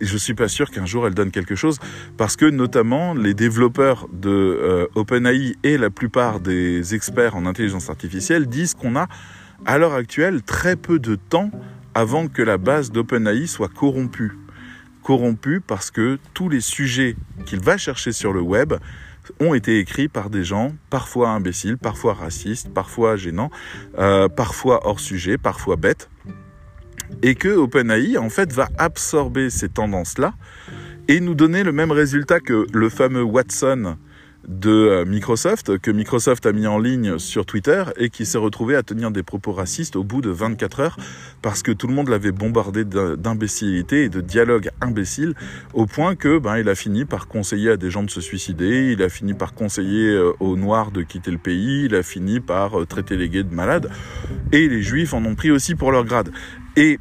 [0.00, 1.78] je suis pas sûr qu'un jour elle donne quelque chose,
[2.16, 7.90] parce que notamment les développeurs de euh, OpenAI et la plupart des experts en intelligence
[7.90, 9.08] artificielle disent qu'on a
[9.66, 11.50] à l'heure actuelle très peu de temps
[11.94, 14.32] avant que la base d'OpenAI soit corrompue.
[15.02, 17.16] Corrompue parce que tous les sujets
[17.46, 18.74] qu'il va chercher sur le web
[19.40, 23.50] ont été écrits par des gens parfois imbéciles, parfois racistes, parfois gênants,
[23.98, 26.10] euh, parfois hors sujet, parfois bêtes,
[27.22, 30.34] et que OpenAI en fait va absorber ces tendances-là
[31.08, 33.96] et nous donner le même résultat que le fameux Watson
[34.48, 38.76] de euh, Microsoft, que Microsoft a mis en ligne sur Twitter et qui s'est retrouvé
[38.76, 40.96] à tenir des propos racistes au bout de 24 heures
[41.42, 45.34] parce que tout le monde l'avait bombardé d'imbécilité et de dialogues imbéciles
[45.72, 48.92] au point que ben, il a fini par conseiller à des gens de se suicider,
[48.92, 52.40] il a fini par conseiller euh, aux Noirs de quitter le pays, il a fini
[52.40, 53.90] par euh, traiter les gays de malades
[54.52, 56.30] et les Juifs en ont pris aussi pour leur grade.
[56.76, 56.98] Et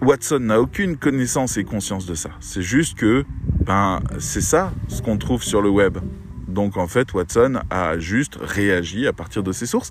[0.00, 2.30] Watson n'a aucune connaissance et conscience de ça.
[2.40, 3.24] C'est juste que
[3.64, 5.98] ben, c'est ça ce qu'on trouve sur le web.
[6.48, 9.90] Donc en fait, Watson a juste réagi à partir de ses sources.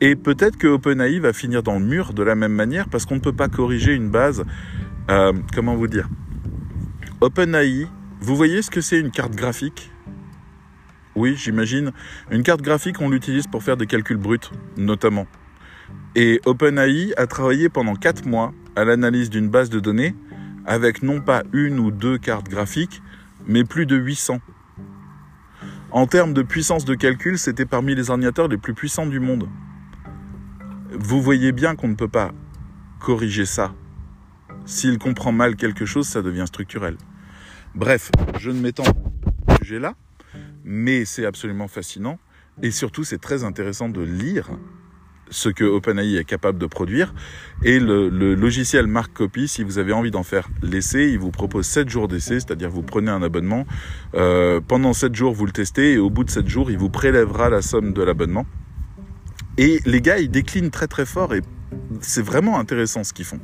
[0.00, 3.16] Et peut-être que OpenAI va finir dans le mur de la même manière parce qu'on
[3.16, 4.44] ne peut pas corriger une base.
[5.10, 6.08] Euh, comment vous dire?
[7.20, 7.86] OpenAI,
[8.20, 9.90] vous voyez ce que c'est une carte graphique?
[11.14, 11.92] Oui, j'imagine.
[12.30, 14.38] Une carte graphique, on l'utilise pour faire des calculs bruts,
[14.76, 15.26] notamment.
[16.14, 20.14] Et OpenAI a travaillé pendant 4 mois à l'analyse d'une base de données
[20.66, 23.02] avec non pas une ou deux cartes graphiques,
[23.46, 24.40] mais plus de 800.
[25.90, 29.48] En termes de puissance de calcul, c'était parmi les ordinateurs les plus puissants du monde.
[30.92, 32.32] Vous voyez bien qu'on ne peut pas
[33.00, 33.74] corriger ça.
[34.66, 36.96] S'il comprend mal quelque chose, ça devient structurel.
[37.74, 39.94] Bref, je ne m'étends pas ce sujet-là,
[40.64, 42.18] mais c'est absolument fascinant.
[42.62, 44.50] Et surtout, c'est très intéressant de lire
[45.30, 47.14] ce que OpenAI est capable de produire.
[47.62, 51.66] Et le, logiciel Mark Copy, si vous avez envie d'en faire l'essai, il vous propose
[51.66, 53.66] 7 jours d'essai, c'est-à-dire vous prenez un abonnement.
[54.14, 56.90] Euh, pendant 7 jours, vous le testez et au bout de 7 jours, il vous
[56.90, 58.46] prélèvera la somme de l'abonnement.
[59.58, 61.42] Et les gars, ils déclinent très très fort et
[62.00, 63.40] c'est vraiment intéressant ce qu'ils font.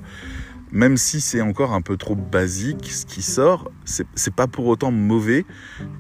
[0.73, 4.91] Même si c'est encore un peu trop basique, ce qui sort, c'est pas pour autant
[4.91, 5.45] mauvais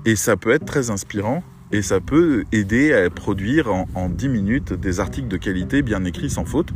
[0.05, 4.73] et ça peut être très inspirant et ça peut aider à produire en, 10 minutes
[4.73, 6.69] des articles de qualité bien écrits sans faute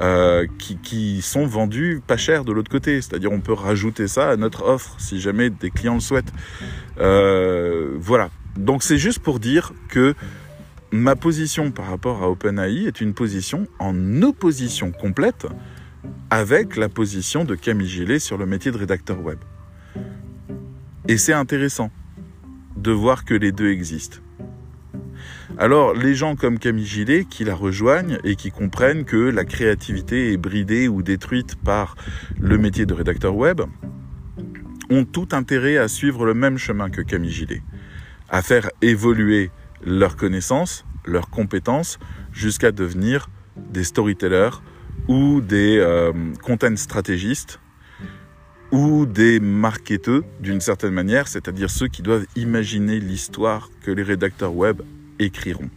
[0.00, 3.00] euh, qui, sont vendus pas cher de l'autre côté.
[3.02, 6.32] C'est-à-dire on peut rajouter ça à notre offre si jamais des clients le souhaitent.
[6.98, 8.30] Euh, voilà.
[8.56, 10.14] Donc c'est juste pour dire que
[10.90, 15.46] ma position par rapport à OpenAI est une position en opposition complète
[16.30, 19.38] avec la position de Camille Gillet sur le métier de rédacteur web.
[21.08, 21.90] Et c'est intéressant
[22.76, 24.18] de voir que les deux existent.
[25.58, 30.32] Alors les gens comme Camille Gillet qui la rejoignent et qui comprennent que la créativité
[30.32, 31.94] est bridée ou détruite par
[32.40, 33.60] le métier de rédacteur web
[34.90, 37.62] ont tout intérêt à suivre le même chemin que Camille Gillet,
[38.28, 39.50] à faire évoluer
[39.84, 41.98] leurs connaissances, leurs compétences
[42.32, 44.50] jusqu'à devenir des storytellers
[45.08, 47.60] ou des euh, content stratégistes
[48.72, 54.54] ou des marketeurs d'une certaine manière, c'est-à-dire ceux qui doivent imaginer l'histoire que les rédacteurs
[54.54, 54.82] web
[55.18, 55.70] écriront.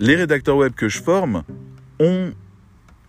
[0.00, 1.44] Les rédacteurs web que je forme
[2.00, 2.32] ont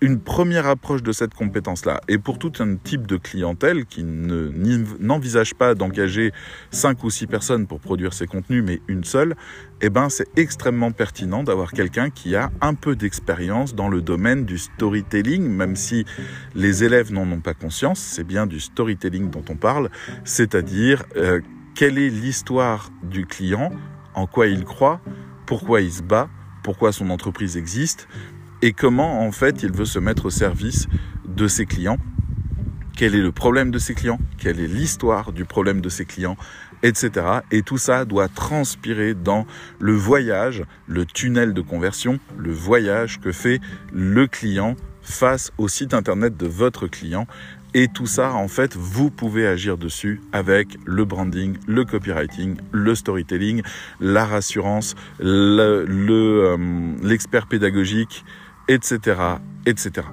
[0.01, 2.01] une première approche de cette compétence-là.
[2.07, 6.31] Et pour tout un type de clientèle qui n'envisage pas d'engager
[6.71, 9.35] 5 ou 6 personnes pour produire ses contenus, mais une seule,
[9.81, 14.45] eh ben, c'est extrêmement pertinent d'avoir quelqu'un qui a un peu d'expérience dans le domaine
[14.45, 16.05] du storytelling, même si
[16.55, 19.89] les élèves n'en ont pas conscience, c'est bien du storytelling dont on parle,
[20.23, 21.39] c'est-à-dire euh,
[21.73, 23.71] quelle est l'histoire du client,
[24.13, 25.01] en quoi il croit,
[25.45, 26.29] pourquoi il se bat,
[26.63, 28.07] pourquoi son entreprise existe,
[28.61, 30.87] et comment en fait il veut se mettre au service
[31.27, 31.97] de ses clients?
[32.97, 36.37] Quel est le problème de ses clients, quelle est l'histoire du problème de ses clients,
[36.81, 37.11] etc.
[37.51, 39.45] Et tout ça doit transpirer dans
[39.79, 43.59] le voyage, le tunnel de conversion, le voyage que fait
[43.91, 47.27] le client face au site internet de votre client.
[47.73, 52.95] Et tout ça, en fait, vous pouvez agir dessus avec le branding, le copywriting, le
[52.95, 53.61] storytelling,
[53.99, 58.23] la rassurance, l'expert euh, pédagogique,
[58.67, 59.19] etc.,
[59.65, 60.07] etc.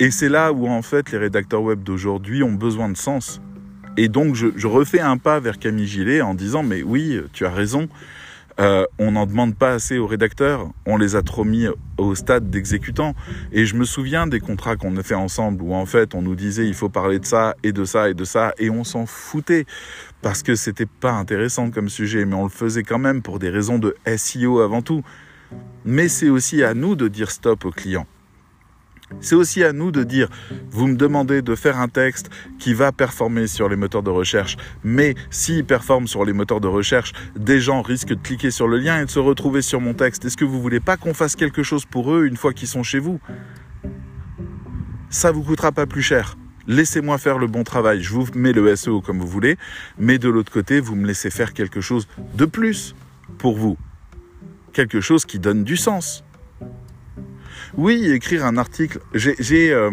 [0.00, 3.40] Et c'est là où, en fait, les rédacteurs web d'aujourd'hui ont besoin de sens.
[3.96, 7.50] Et donc, je, refais un pas vers Camille Gillet en disant, mais oui, tu as
[7.50, 7.88] raison,
[8.60, 11.66] euh, on n'en demande pas assez aux rédacteurs, on les a trop mis
[11.98, 13.14] au stade d'exécutants.
[13.52, 16.34] Et je me souviens des contrats qu'on a fait ensemble où en fait on nous
[16.34, 19.06] disait il faut parler de ça et de ça et de ça et on s'en
[19.06, 19.64] foutait
[20.20, 23.50] parce que c'était pas intéressant comme sujet, mais on le faisait quand même pour des
[23.50, 25.02] raisons de SEO avant tout.
[25.84, 28.06] Mais c'est aussi à nous de dire stop aux clients.
[29.20, 30.28] C'est aussi à nous de dire,
[30.70, 34.56] vous me demandez de faire un texte qui va performer sur les moteurs de recherche,
[34.84, 38.78] mais s'il performe sur les moteurs de recherche, des gens risquent de cliquer sur le
[38.78, 40.24] lien et de se retrouver sur mon texte.
[40.24, 42.82] Est-ce que vous voulez pas qu'on fasse quelque chose pour eux une fois qu'ils sont
[42.82, 43.20] chez vous?
[45.10, 46.36] Ça vous coûtera pas plus cher.
[46.66, 48.02] Laissez-moi faire le bon travail.
[48.02, 49.58] Je vous mets le SEO comme vous voulez,
[49.98, 52.94] mais de l'autre côté, vous me laissez faire quelque chose de plus
[53.38, 53.76] pour vous.
[54.72, 56.24] Quelque chose qui donne du sens.
[57.76, 59.00] Oui, écrire un article.
[59.14, 59.90] J'ai, euh,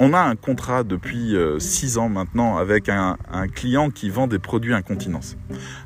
[0.00, 3.16] on a un contrat depuis 6 euh, ans maintenant avec un,
[3.54, 5.36] client qui vend des produits incontinence.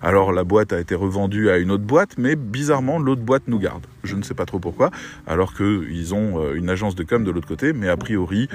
[0.03, 3.59] Alors la boîte a été revendue à une autre boîte, mais bizarrement l'autre boîte nous
[3.59, 3.87] garde.
[4.05, 4.91] Je ne sais pas trop pourquoi,
[5.27, 8.49] alors qu'ils ont euh, une agence de com de l'autre côté, mais a priori,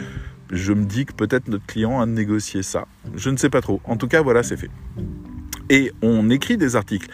[0.52, 2.88] je me dis que peut-être notre client a négocié ça.
[3.16, 3.82] Je ne sais pas trop.
[3.86, 4.70] En tout cas, voilà, c'est fait
[5.70, 7.10] et on écrit des articles.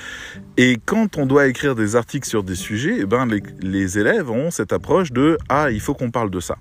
[0.58, 3.28] Et quand on doit écrire des articles sur des sujets, eh ben
[3.62, 6.58] les, élèves ont cette approche de ah il faut qu'on parle de ça.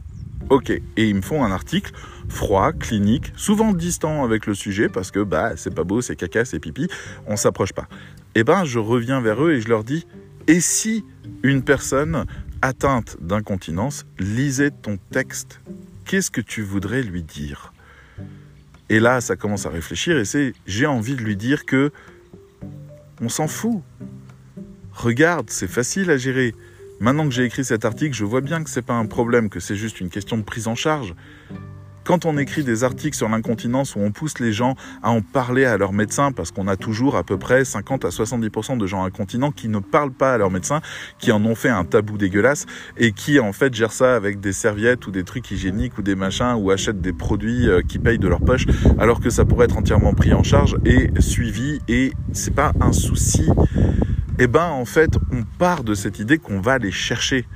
[0.49, 1.93] Ok, et ils me font un article
[2.29, 6.45] froid, clinique, souvent distant avec le sujet parce que bah c'est pas beau, c'est caca,
[6.45, 6.89] c'est pipi,
[7.27, 7.89] on s'approche pas.
[8.35, 10.07] Eh ben je reviens vers eux et je leur dis
[10.47, 11.05] et si
[11.43, 12.25] une personne
[12.63, 15.61] atteinte d'incontinence lisait ton texte,
[16.05, 17.73] qu'est-ce que tu voudrais lui dire?
[18.91, 21.93] Et là, ça commence à réfléchir et c'est j'ai envie de lui dire que
[23.23, 23.83] on s'en fout.
[24.93, 26.55] Regarde, c'est facile à gérer.
[26.99, 29.61] Maintenant que j'ai écrit cet article, je vois bien que c'est pas un problème, que
[29.61, 31.15] c'est juste une question de prise en charge.
[32.11, 35.65] Quand on écrit des articles sur l'incontinence où on pousse les gens à en parler
[35.65, 39.05] à leur médecin, parce qu'on a toujours à peu près 50 à 70% de gens
[39.05, 40.81] incontinents qui ne parlent pas à leur médecin,
[41.21, 44.53] qui en ont fait un tabou dégueulasse et qui en fait gèrent ça avec des
[44.53, 48.19] serviettes ou des trucs hygiéniques ou des machins ou achètent des produits euh, qui payent
[48.19, 48.67] de leur poche
[48.99, 52.93] alors que ça pourrait être entièrement pris en charge et suivi et c'est pas un
[52.93, 53.49] souci.
[54.41, 57.47] Eh ben en fait, on part de cette idée qu'on va les chercher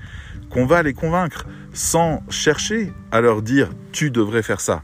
[0.55, 4.83] qu'on va les convaincre sans chercher à leur dire tu devrais faire ça.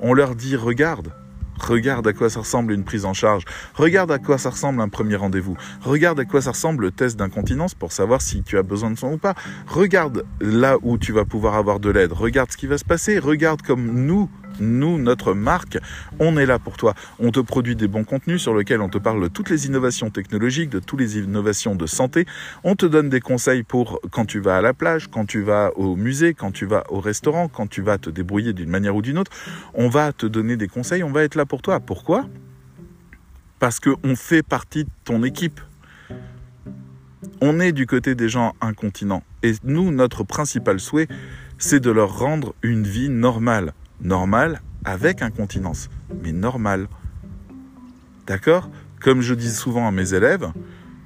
[0.00, 1.12] On leur dit regarde,
[1.58, 4.88] regarde à quoi ça ressemble une prise en charge, regarde à quoi ça ressemble un
[4.88, 8.62] premier rendez-vous, regarde à quoi ça ressemble le test d'incontinence pour savoir si tu as
[8.62, 9.34] besoin de soins ou pas,
[9.66, 13.18] regarde là où tu vas pouvoir avoir de l'aide, regarde ce qui va se passer,
[13.18, 15.78] regarde comme nous, nous, notre marque,
[16.18, 16.94] on est là pour toi.
[17.18, 20.10] On te produit des bons contenus sur lesquels on te parle de toutes les innovations
[20.10, 22.26] technologiques, de toutes les innovations de santé.
[22.64, 25.70] On te donne des conseils pour quand tu vas à la plage, quand tu vas
[25.76, 29.02] au musée, quand tu vas au restaurant, quand tu vas te débrouiller d'une manière ou
[29.02, 29.32] d'une autre.
[29.74, 31.80] On va te donner des conseils, on va être là pour toi.
[31.80, 32.26] Pourquoi?
[33.58, 35.60] Parce qu'on fait partie de ton équipe.
[37.42, 39.22] On est du côté des gens incontinents.
[39.42, 41.08] Et nous, notre principal souhait,
[41.58, 45.88] c'est de leur rendre une vie normale normal avec incontinence,
[46.22, 46.88] mais normal.
[48.26, 48.70] D'accord?
[49.00, 50.50] Comme je dis souvent à mes élèves,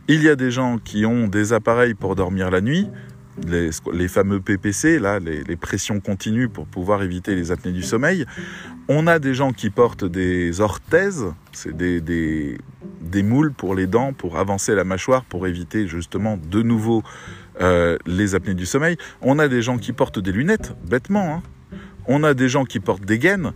[0.09, 2.89] il y a des gens qui ont des appareils pour dormir la nuit,
[3.47, 8.27] les, fameux PPC, là, les, pressions continues pour pouvoir éviter les apnées du sommeil.
[8.89, 14.13] On a des gens qui portent des orthèses, c'est des, des, moules pour les dents,
[14.13, 17.03] pour avancer la mâchoire, pour éviter justement de nouveau
[17.61, 18.97] euh, les apnées du sommeil.
[19.23, 21.43] On a des gens qui portent des lunettes, bêtement, hein,
[22.07, 23.53] on a des gens qui portent des gaines,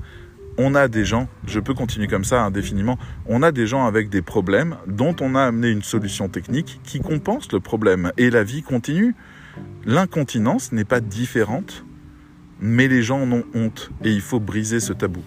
[0.58, 4.10] on a des gens, je peux continuer comme ça indéfiniment, on a des gens avec
[4.10, 8.42] des problèmes dont on a amené une solution technique qui compense le problème et la
[8.42, 9.14] vie continue.
[9.86, 11.84] L'incontinence n'est pas différente,
[12.60, 15.22] mais les gens en ont honte et il faut briser ce tabou.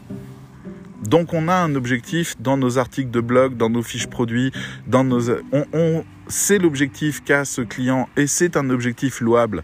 [1.07, 4.51] Donc on a un objectif dans nos articles de blog, dans nos fiches produits,
[4.85, 5.31] dans nos...
[5.51, 9.63] On, c'est l'objectif qu'a ce client et c'est un objectif louable.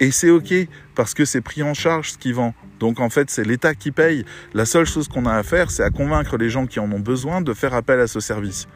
[0.00, 0.52] Et c'est OK
[0.94, 2.54] parce que c'est pris en charge ce qui vend.
[2.80, 4.24] Donc en fait, c'est l'État qui paye.
[4.52, 7.00] La seule chose qu'on a à faire, c'est à convaincre les gens qui en ont
[7.00, 8.66] besoin de faire appel à ce service.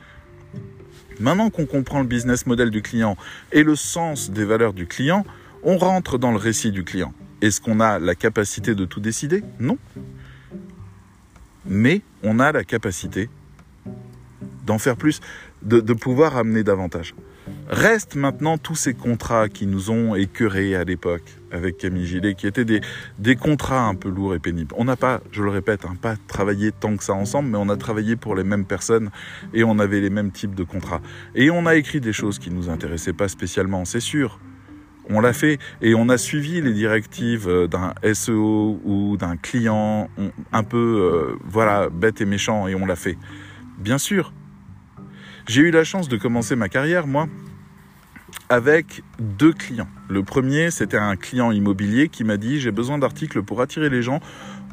[1.20, 3.16] Maintenant qu'on comprend le business model du client
[3.52, 5.24] et le sens des valeurs du client,
[5.62, 7.12] on rentre dans le récit du client.
[7.40, 9.42] Est-ce qu'on a la capacité de tout décider?
[9.58, 9.78] Non.
[11.66, 13.28] mais on a la capacité
[14.64, 15.20] d'en faire plus,
[15.62, 17.14] de, pouvoir amener davantage.
[17.68, 22.46] Restent maintenant tous ces contrats qui nous ont écœurés à l'époque avec Camille Gillet, qui
[22.46, 22.80] étaient des,
[23.18, 24.74] des contrats un peu lourds et pénibles.
[24.78, 27.68] On n'a pas, je le répète, hein, pas travaillé tant que ça ensemble, mais on
[27.68, 29.10] a travaillé pour les mêmes personnes
[29.52, 31.00] et on avait les mêmes types de contrats.
[31.34, 34.38] Et on a écrit des choses qui nous intéressaient pas spécialement, c'est sûr.
[35.10, 40.10] On l'a fait et on a suivi les directives euh, d'un SEO ou d'un client
[40.52, 43.16] un peu, euh, voilà, bête et méchant et on l'a fait.
[43.78, 44.32] Bien sûr.
[45.48, 47.26] J'ai eu la chance de commencer ma carrière, moi,
[48.50, 49.88] avec deux clients.
[50.10, 54.02] Le premier, c'était un client immobilier qui m'a dit j'ai besoin d'articles pour attirer les
[54.02, 54.20] gens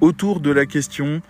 [0.01, 1.21] autour de la question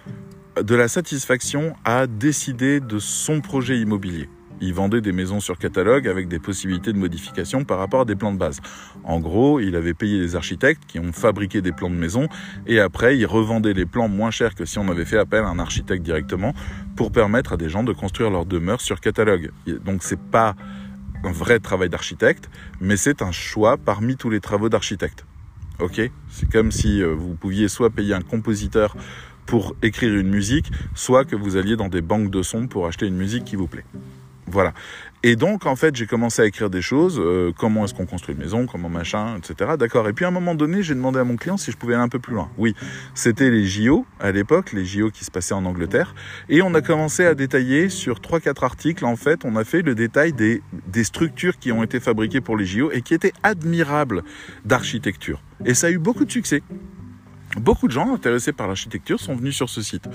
[0.59, 4.29] de la satisfaction à décider de son projet immobilier.
[4.61, 8.15] Il vendait des maisons sur catalogue avec des possibilités de modification par rapport à des
[8.15, 8.61] plans de base.
[9.03, 12.29] En gros, il avait payé des architectes qui ont fabriqué des plans de maison
[12.65, 15.49] et après, il revendait les plans moins chers que si on avait fait appel à
[15.49, 16.53] un architecte directement
[16.95, 19.51] pour permettre à des gens de construire leur demeure sur catalogue.
[19.83, 20.55] Donc c'est pas
[21.23, 25.25] un vrai travail d'architecte, mais c'est un choix parmi tous les travaux d'architecte.
[25.79, 26.09] Ok?
[26.29, 28.95] C'est comme si euh, vous pouviez soit payer un compositeur
[29.45, 33.07] pour écrire une musique, soit que vous alliez dans des banques de sons pour acheter
[33.07, 33.85] une musique qui vous plaît.
[34.47, 34.73] Voilà.
[35.27, 37.19] Et donc, en fait, j'ai commencé à écrire des choses.
[37.19, 39.71] Euh, comment est-ce qu'on construit une maison Comment machin, etc.
[39.75, 40.07] D'accord.
[40.07, 42.03] Et puis, à un moment donné, j'ai demandé à mon client si je pouvais aller
[42.03, 42.51] un peu plus loin.
[42.59, 42.75] Oui,
[43.15, 46.13] c'était les JO à l'époque, les JO qui se passaient en Angleterre.
[46.47, 49.03] Et on a commencé à détailler sur trois, quatre articles.
[49.03, 52.55] En fait, on a fait le détail des, des structures qui ont été fabriquées pour
[52.55, 54.21] les JO et qui étaient admirables
[54.63, 55.41] d'architecture.
[55.65, 56.61] Et ça a eu beaucoup de succès.
[57.57, 60.09] Beaucoup de gens intéressés par l'architecture sont venus sur ce site.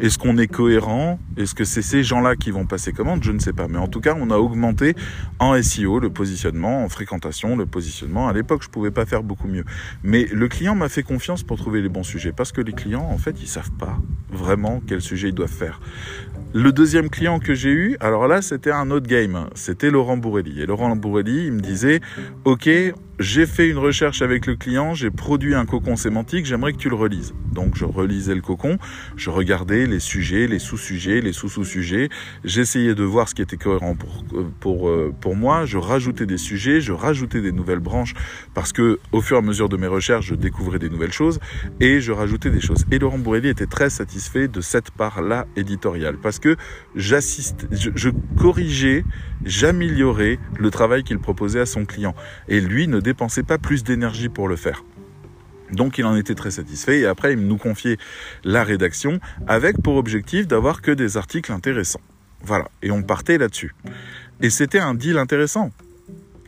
[0.00, 1.18] Est-ce qu'on est cohérent?
[1.36, 3.22] Est-ce que c'est ces gens-là qui vont passer commande?
[3.22, 3.68] Je ne sais pas.
[3.68, 4.94] Mais en tout cas, on a augmenté
[5.38, 8.28] en SEO le positionnement, en fréquentation le positionnement.
[8.28, 9.64] À l'époque, je pouvais pas faire beaucoup mieux.
[10.02, 12.32] Mais le client m'a fait confiance pour trouver les bons sujets.
[12.32, 13.98] Parce que les clients, en fait, ils savent pas
[14.30, 15.80] vraiment quel sujet ils doivent faire.
[16.52, 19.48] Le deuxième client que j'ai eu, alors là, c'était un autre game.
[19.54, 20.60] C'était Laurent Bourrelli.
[20.60, 22.00] Et Laurent Bourrelli, il me disait,
[22.44, 22.68] OK,
[23.20, 26.88] j'ai fait une recherche avec le client, j'ai produit un cocon sémantique, j'aimerais que tu
[26.88, 27.34] le relises.
[27.52, 28.78] Donc je relisais le cocon,
[29.14, 32.08] je regardais les sujets, les sous-sujets, les sous-sous-sujets,
[32.44, 34.24] j'essayais de voir ce qui était cohérent pour,
[34.58, 38.14] pour, euh, pour moi, je rajoutais des sujets, je rajoutais des nouvelles branches
[38.54, 41.40] parce que au fur et à mesure de mes recherches, je découvrais des nouvelles choses
[41.78, 42.86] et je rajoutais des choses.
[42.90, 46.56] Et Laurent Bourrelli était très satisfait de cette part-là éditoriale parce que
[46.96, 48.08] j'assiste, je, je
[48.38, 49.04] corrigeais,
[49.44, 52.14] j'améliorais le travail qu'il proposait à son client.
[52.48, 54.84] Et lui ne dépensait pas plus d'énergie pour le faire.
[55.72, 57.96] Donc il en était très satisfait et après il nous confiait
[58.44, 62.00] la rédaction avec pour objectif d'avoir que des articles intéressants.
[62.42, 63.74] Voilà, et on partait là-dessus.
[64.40, 65.70] Et c'était un deal intéressant.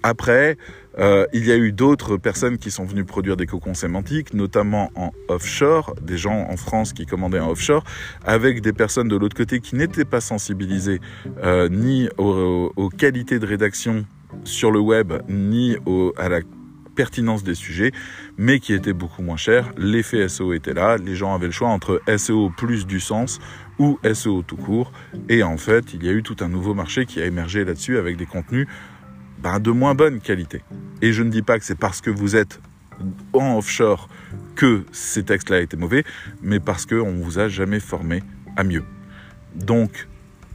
[0.04, 0.56] Après,
[0.98, 4.90] euh, il y a eu d'autres personnes qui sont venues produire des cocons sémantiques, notamment
[4.94, 7.84] en offshore, des gens en France qui commandaient en offshore,
[8.24, 11.00] avec des personnes de l'autre côté qui n'étaient pas sensibilisées
[11.44, 14.04] euh, ni aux, aux, qualités de rédaction
[14.44, 15.76] sur le web, ni
[16.16, 16.40] à la
[16.94, 17.92] pertinence des sujets,
[18.36, 19.72] mais qui étaient beaucoup moins chers.
[19.76, 23.40] L'effet SEO était là, les gens avaient le choix entre SEO plus du sens
[23.78, 24.92] ou SEO tout court,
[25.28, 27.98] et en fait, il y a eu tout un nouveau marché qui a émergé là-dessus
[27.98, 28.66] avec des contenus
[29.42, 30.62] ben, de moins bonne qualité.
[31.00, 32.60] Et je ne dis pas que c'est parce que vous êtes
[33.32, 34.08] en offshore
[34.54, 36.04] que ces textes-là étaient mauvais,
[36.42, 38.22] mais parce qu'on ne vous a jamais formé
[38.56, 38.84] à mieux.
[39.54, 40.06] Donc,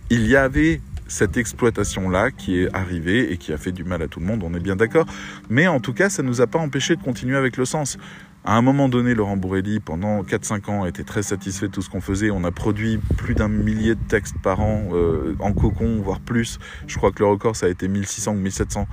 [0.09, 4.07] il y avait cette exploitation-là qui est arrivée et qui a fait du mal à
[4.07, 5.05] tout le monde, on est bien d'accord.
[5.49, 7.97] Mais en tout cas, ça ne nous a pas empêché de continuer avec le sens.
[8.45, 11.89] À un moment donné, Laurent Bourrelli, pendant 4-5 ans, était très satisfait de tout ce
[11.89, 12.31] qu'on faisait.
[12.31, 16.57] On a produit plus d'un millier de textes par an euh, en cocon, voire plus.
[16.87, 18.87] Je crois que le record, ça a été 1600 ou 1700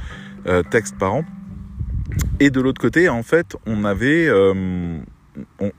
[0.46, 1.24] euh, textes par an.
[2.40, 4.26] Et de l'autre côté, en fait, on avait...
[4.26, 4.98] Euh,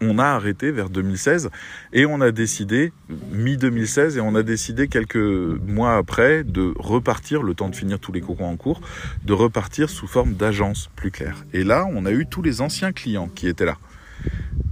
[0.01, 1.49] on, a arrêté vers 2016
[1.93, 2.91] et on a décidé,
[3.31, 8.11] mi-2016, et on a décidé quelques mois après de repartir, le temps de finir tous
[8.11, 8.81] les cocons en cours,
[9.23, 11.45] de repartir sous forme d'agence plus claire.
[11.53, 13.77] Et là, on a eu tous les anciens clients qui étaient là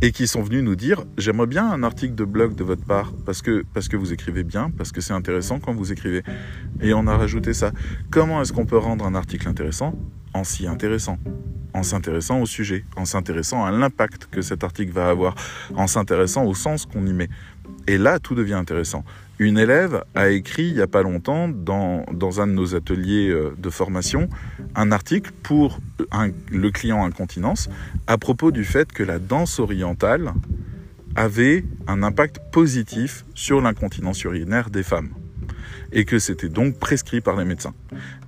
[0.01, 3.11] et qui sont venus nous dire j'aimerais bien un article de blog de votre part
[3.25, 6.23] parce que parce que vous écrivez bien parce que c'est intéressant quand vous écrivez
[6.81, 7.71] et on a rajouté ça.
[8.09, 9.95] Comment est-ce qu'on peut rendre un article intéressant?
[10.33, 11.17] En si intéressant
[11.73, 15.35] en s'intéressant au sujet, en s'intéressant à l'impact que cet article va avoir,
[15.75, 17.29] en s'intéressant au sens qu'on y met.
[17.87, 19.03] Et là, tout devient intéressant.
[19.39, 22.05] Une élève a écrit il n'y a pas longtemps dans,
[22.39, 24.29] un de nos ateliers euh, de formation
[24.75, 25.79] un article pour
[26.11, 27.69] un, le client incontinence
[28.05, 30.33] à propos du fait que la danse orientale
[31.15, 35.09] avait un impact positif sur l'incontinence urinaire des femmes.
[35.93, 37.73] Et que c'était donc prescrit par les médecins.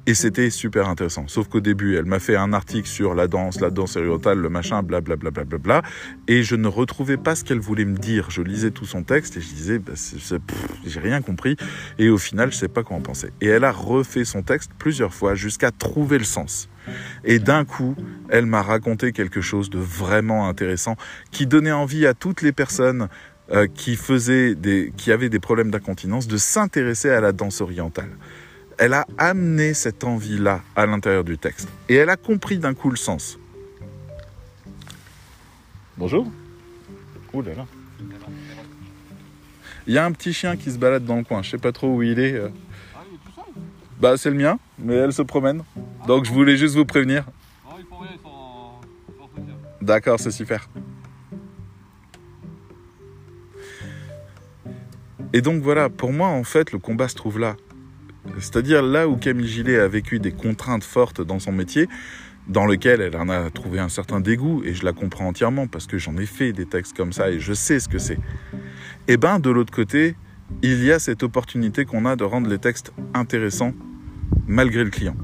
[0.07, 1.27] Et c'était super intéressant.
[1.27, 4.49] Sauf qu'au début, elle m'a fait un article sur la danse, la danse orientale, le
[4.49, 5.89] machin, blablabla, bla, bla, bla, bla,
[6.27, 8.29] et je ne retrouvais pas ce qu'elle voulait me dire.
[8.29, 9.93] Je lisais tout son texte et je disais, bah,
[10.85, 11.57] j'ai rien compris,
[11.97, 13.31] et au final, je sais pas quoi en penser.
[13.41, 16.69] Et elle a refait son texte plusieurs fois jusqu'à trouver le sens.
[17.23, 17.95] Et d'un coup,
[18.29, 20.97] elle m'a raconté quelque chose de vraiment intéressant
[21.31, 23.07] qui donnait envie à toutes les personnes
[23.51, 28.09] euh, qui faisaient des, qui avaient des problèmes d'incontinence de s'intéresser à la danse orientale
[28.77, 31.69] elle a amené cette envie-là à l'intérieur du texte.
[31.89, 33.37] Et elle a compris d'un coup le sens.
[35.97, 36.29] Bonjour.
[37.33, 37.65] Oh là là.
[39.87, 41.41] Il y a un petit chien qui se balade dans le coin.
[41.41, 42.33] Je sais pas trop où il est.
[42.33, 42.49] Euh.
[42.95, 43.63] Ah, il est tout seul?
[43.99, 45.63] Bah, c'est le mien, mais elle se promène.
[46.07, 47.25] Donc, je voulais juste vous prévenir.
[47.65, 48.79] Non, rien, sont
[49.81, 50.67] D'accord, c'est super.
[55.35, 57.57] Et donc voilà, pour moi, en fait, le combat se trouve là.
[58.39, 61.89] C'est-à-dire là où Camille Gillet a vécu des contraintes fortes dans son métier,
[62.47, 65.87] dans lequel elle en a trouvé un certain dégoût, et je la comprends entièrement parce
[65.87, 68.13] que j'en ai fait des textes comme ça et je sais ce que c'est.
[68.13, 70.15] Et eh ben de l'autre côté,
[70.61, 73.73] il y a cette opportunité qu'on a de rendre les textes intéressants
[74.47, 75.17] malgré le client.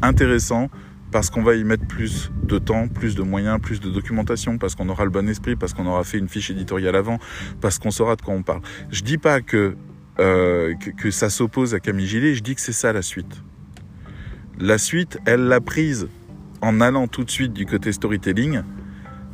[0.00, 0.70] Intéressant
[1.10, 4.74] parce qu'on va y mettre plus de temps, plus de moyens, plus de documentation, parce
[4.74, 7.18] qu'on aura le bon esprit, parce qu'on aura fait une fiche éditoriale avant,
[7.60, 8.62] parce qu'on saura de quoi on parle.
[8.90, 9.76] Je dis pas que
[10.18, 13.42] euh, que, ça s'oppose à Camille Gillet, je dis que c'est ça la suite.
[14.58, 16.08] La suite, elle l'a prise
[16.60, 18.60] en allant tout de suite du côté storytelling.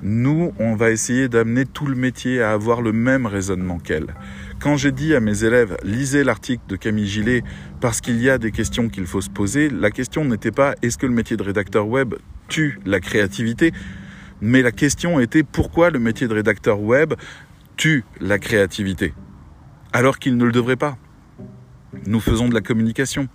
[0.03, 4.14] Nous, on va essayer d'amener tout le métier à avoir le même raisonnement qu'elle.
[4.61, 7.42] Quand j'ai dit à mes élèves, lisez l'article de Camille Gillet
[7.80, 10.99] parce qu'il y a des questions qu'il faut se poser, la question n'était pas est-ce
[10.99, 12.14] que le métier de rédacteur web
[12.49, 13.72] tue la créativité,
[14.40, 17.14] mais la question était pourquoi le métier de rédacteur web
[17.76, 19.14] tue la créativité?
[19.92, 20.99] Alors qu'il ne le devrait pas.
[22.07, 23.28] Nous faisons de la communication.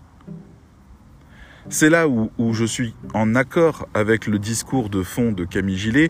[1.70, 6.10] C'est là où, je suis en accord avec le discours de fond de Camille Gillet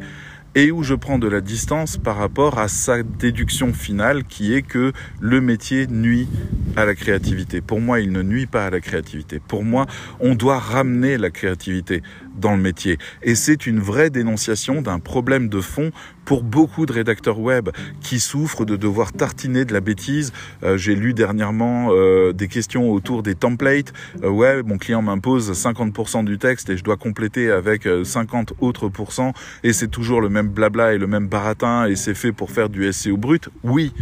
[0.56, 4.62] et où je prends de la distance par rapport à sa déduction finale qui est
[4.62, 6.28] que le métier nuit
[6.76, 7.62] à la créativité.
[7.62, 9.40] Pour moi, il ne nuit pas à la créativité.
[9.40, 9.86] Pour moi,
[10.20, 12.02] on doit ramener la créativité
[12.36, 12.98] dans le métier.
[13.24, 15.92] Et c'est une vraie dénonciation d'un problème de fond
[16.26, 17.70] pour beaucoup de rédacteurs web
[18.02, 20.32] qui souffrent de devoir tartiner de la bêtise.
[20.64, 23.94] Euh, j'ai lu dernièrement euh, des questions autour des templates.
[24.24, 28.90] Euh, ouais, mon client m'impose 50% du texte et je dois compléter avec 50 autres
[28.90, 32.52] pourcents et c'est toujours le même blabla et le même baratin et c'est fait pour
[32.52, 33.50] faire du SEO brut.
[33.64, 33.94] Oui,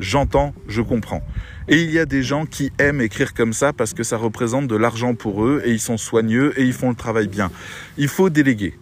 [0.00, 1.22] j'entends, je comprends.
[1.68, 4.66] Et il y a des gens qui aiment écrire comme ça parce que ça représente
[4.66, 7.50] de l'argent pour eux et ils sont soigneux et ils font le travail bien.
[7.98, 8.78] Il faut déléguer.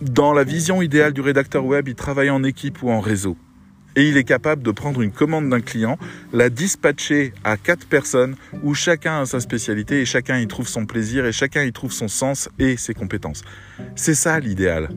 [0.00, 3.36] Dans la vision idéale du rédacteur web, il travaille en équipe ou en réseau.
[3.96, 5.98] Et il est capable de prendre une commande d'un client,
[6.32, 10.86] la dispatcher à quatre personnes où chacun a sa spécialité et chacun y trouve son
[10.86, 13.42] plaisir et chacun y trouve son sens et ses compétences.
[13.96, 14.90] C'est ça l'idéal.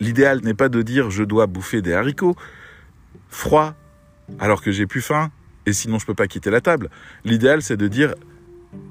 [0.00, 2.36] L'idéal n'est pas de dire je dois bouffer des haricots
[3.30, 3.74] froids
[4.38, 5.30] alors que j'ai plus faim
[5.66, 6.90] et sinon je peux pas quitter la table.
[7.24, 8.14] L'idéal c'est de dire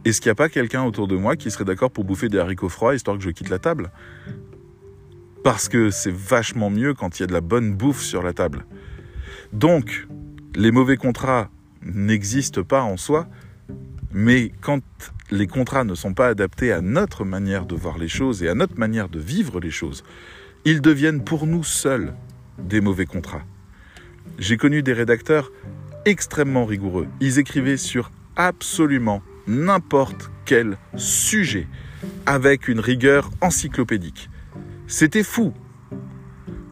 [0.06, 2.40] est-ce qu'il n'y a pas quelqu'un autour de moi qui serait d'accord pour bouffer des
[2.40, 3.92] haricots froids histoire que je quitte la table?
[5.44, 8.34] Parce que c'est vachement mieux quand il y a de la bonne bouffe sur la
[8.34, 8.66] table.
[9.54, 10.08] Donc,
[10.56, 11.50] les mauvais contrats
[11.82, 13.28] n'existent pas en soi,
[14.12, 14.82] mais quand
[15.32, 18.56] les contrats ne sont pas adaptés à notre manière de voir les choses et à
[18.56, 20.04] notre manière de vivre les choses,
[20.66, 22.14] ils deviennent pour nous seuls
[22.60, 23.44] des mauvais contrats.
[24.40, 25.52] J'ai connu des rédacteurs
[26.06, 27.08] extrêmement rigoureux.
[27.20, 31.68] Ils écrivaient sur absolument n'importe quel sujet
[32.26, 34.30] avec une rigueur encyclopédique.
[34.88, 35.54] C'était fou.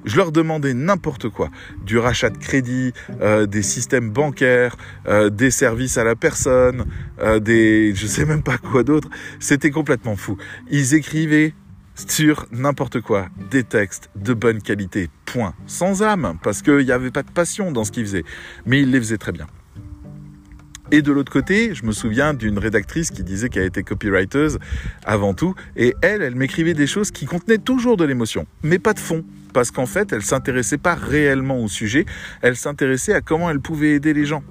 [0.05, 1.49] Je leur demandais n'importe quoi,
[1.85, 4.75] du rachat de crédit, euh, des systèmes bancaires,
[5.07, 6.85] euh, des services à la personne,
[7.19, 9.09] euh, des je sais même pas quoi d'autre.
[9.39, 10.37] C'était complètement fou.
[10.71, 11.53] Ils écrivaient
[12.07, 17.11] sur n'importe quoi, des textes de bonne qualité, point, sans âme, parce qu'il n'y avait
[17.11, 18.25] pas de passion dans ce qu'ils faisaient,
[18.65, 19.47] mais ils les faisaient très bien.
[20.91, 24.47] Et de l'autre côté, je me souviens d'une rédactrice qui disait qu'elle était copywriter
[25.03, 28.93] avant tout, et elle, elle m'écrivait des choses qui contenaient toujours de l'émotion, mais pas
[28.93, 29.23] de fond,
[29.53, 32.05] parce qu'en fait, elle s'intéressait pas réellement au sujet,
[32.41, 34.43] elle s'intéressait à comment elle pouvait aider les gens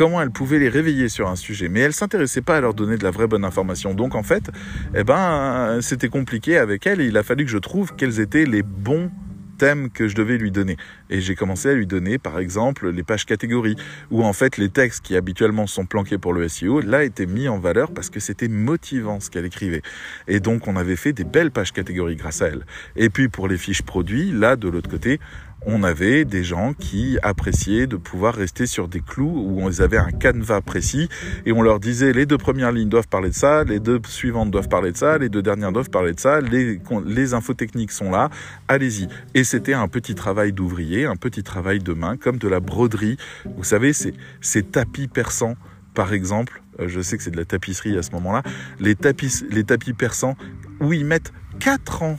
[0.00, 1.68] comment elle pouvait les réveiller sur un sujet.
[1.68, 3.92] Mais elle s'intéressait pas à leur donner de la vraie bonne information.
[3.92, 4.50] Donc en fait,
[4.94, 8.62] eh ben, c'était compliqué avec elle il a fallu que je trouve quels étaient les
[8.62, 9.10] bons
[9.58, 10.78] thèmes que je devais lui donner.
[11.10, 13.76] Et j'ai commencé à lui donner, par exemple, les pages catégories,
[14.10, 17.46] où en fait les textes qui habituellement sont planqués pour le SEO, là étaient mis
[17.46, 19.82] en valeur parce que c'était motivant ce qu'elle écrivait.
[20.28, 22.64] Et donc on avait fait des belles pages catégories grâce à elle.
[22.96, 25.20] Et puis pour les fiches produits, là de l'autre côté,
[25.66, 29.98] on avait des gens qui appréciaient de pouvoir rester sur des clous où ils avaient
[29.98, 31.08] un canevas précis
[31.44, 34.50] et on leur disait les deux premières lignes doivent parler de ça, les deux suivantes
[34.50, 38.10] doivent parler de ça, les deux dernières doivent parler de ça, les, infos techniques sont
[38.10, 38.30] là,
[38.68, 39.08] allez-y.
[39.34, 43.16] Et c'était un petit travail d'ouvrier, un petit travail de main, comme de la broderie.
[43.56, 45.54] Vous savez, ces tapis persans,
[45.94, 48.42] par exemple, euh, je sais que c'est de la tapisserie à ce moment-là,
[48.78, 50.36] les tapis, les tapis persans
[50.80, 52.18] où ils mettent 4 ans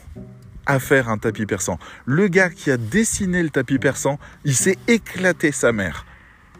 [0.72, 1.78] à faire un tapis persan.
[2.05, 6.05] Le gars qui a dessiné le tapis persan, il s'est éclaté sa mère.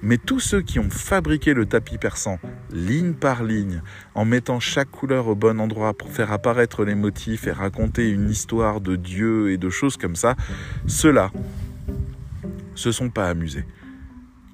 [0.03, 2.38] Mais tous ceux qui ont fabriqué le tapis persan,
[2.72, 3.82] ligne par ligne,
[4.14, 8.30] en mettant chaque couleur au bon endroit pour faire apparaître les motifs et raconter une
[8.30, 10.36] histoire de Dieu et de choses comme ça,
[10.88, 11.32] ceux-là
[12.76, 13.66] se sont pas amusés.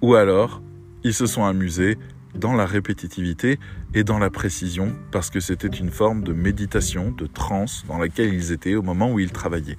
[0.01, 0.62] Ou alors,
[1.03, 1.97] ils se sont amusés
[2.40, 3.60] dans la répétitivité
[3.94, 8.34] et dans la précision, parce que c'était une forme de méditation, de transe dans laquelle
[8.34, 9.78] ils étaient au moment où ils travaillaient.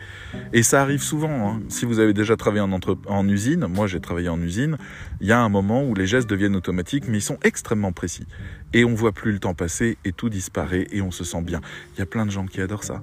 [0.53, 1.61] Et ça arrive souvent, hein.
[1.69, 4.77] si vous avez déjà travaillé en, en usine, moi j'ai travaillé en usine,
[5.21, 8.27] il y a un moment où les gestes deviennent automatiques, mais ils sont extrêmement précis.
[8.73, 11.61] Et on voit plus le temps passer et tout disparaît et on se sent bien.
[11.95, 13.03] Il y a plein de gens qui adorent ça.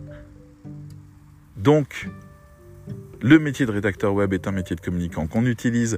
[1.57, 2.09] Donc,
[3.21, 5.97] le métier de rédacteur web est un métier de communicant qu'on utilise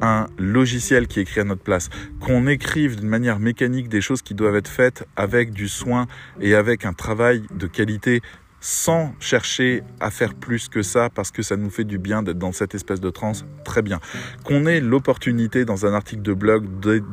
[0.00, 1.88] un logiciel qui écrit à notre place,
[2.20, 6.06] qu'on écrive d'une manière mécanique des choses qui doivent être faites avec du soin
[6.40, 8.20] et avec un travail de qualité
[8.66, 12.38] sans chercher à faire plus que ça parce que ça nous fait du bien d'être
[12.38, 14.00] dans cette espèce de transe, très bien.
[14.42, 16.64] Qu'on ait l'opportunité dans un article de blog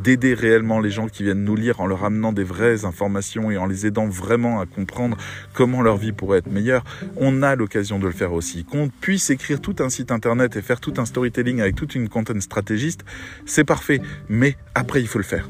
[0.02, 3.58] d'aider réellement les gens qui viennent nous lire en leur amenant des vraies informations et
[3.58, 5.16] en les aidant vraiment à comprendre
[5.54, 6.84] comment leur vie pourrait être meilleure,
[7.18, 8.64] on a l'occasion de le faire aussi.
[8.64, 12.10] Qu'on puisse écrire tout un site internet et faire tout un storytelling avec toute une
[12.10, 13.06] content stratégiste,
[13.46, 15.48] c'est parfait, mais après il faut le faire.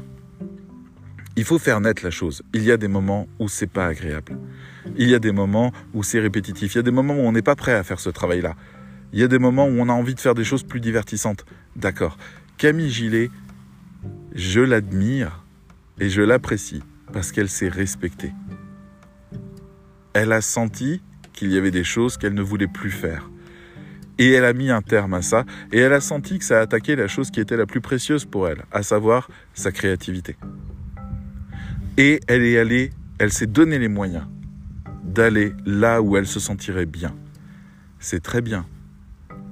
[1.36, 2.42] Il faut faire naître la chose.
[2.52, 4.38] Il y a des moments où c'est pas agréable.
[4.96, 6.74] Il y a des moments où c'est répétitif.
[6.74, 8.54] Il y a des moments où on n'est pas prêt à faire ce travail-là.
[9.12, 11.44] Il y a des moments où on a envie de faire des choses plus divertissantes.
[11.74, 12.18] D'accord.
[12.56, 13.30] Camille Gillet,
[14.34, 15.44] je l'admire
[15.98, 16.82] et je l'apprécie
[17.12, 18.32] parce qu'elle s'est respectée.
[20.12, 23.28] Elle a senti qu'il y avait des choses qu'elle ne voulait plus faire.
[24.18, 26.62] Et elle a mis un terme à ça, et elle a senti que ça a
[26.62, 30.36] attaqué la chose qui était la plus précieuse pour elle, à savoir sa créativité.
[31.96, 34.26] Et elle est allée, elle s'est donné les moyens
[35.04, 37.14] d'aller là où elle se sentirait bien.
[38.00, 38.66] C'est très bien.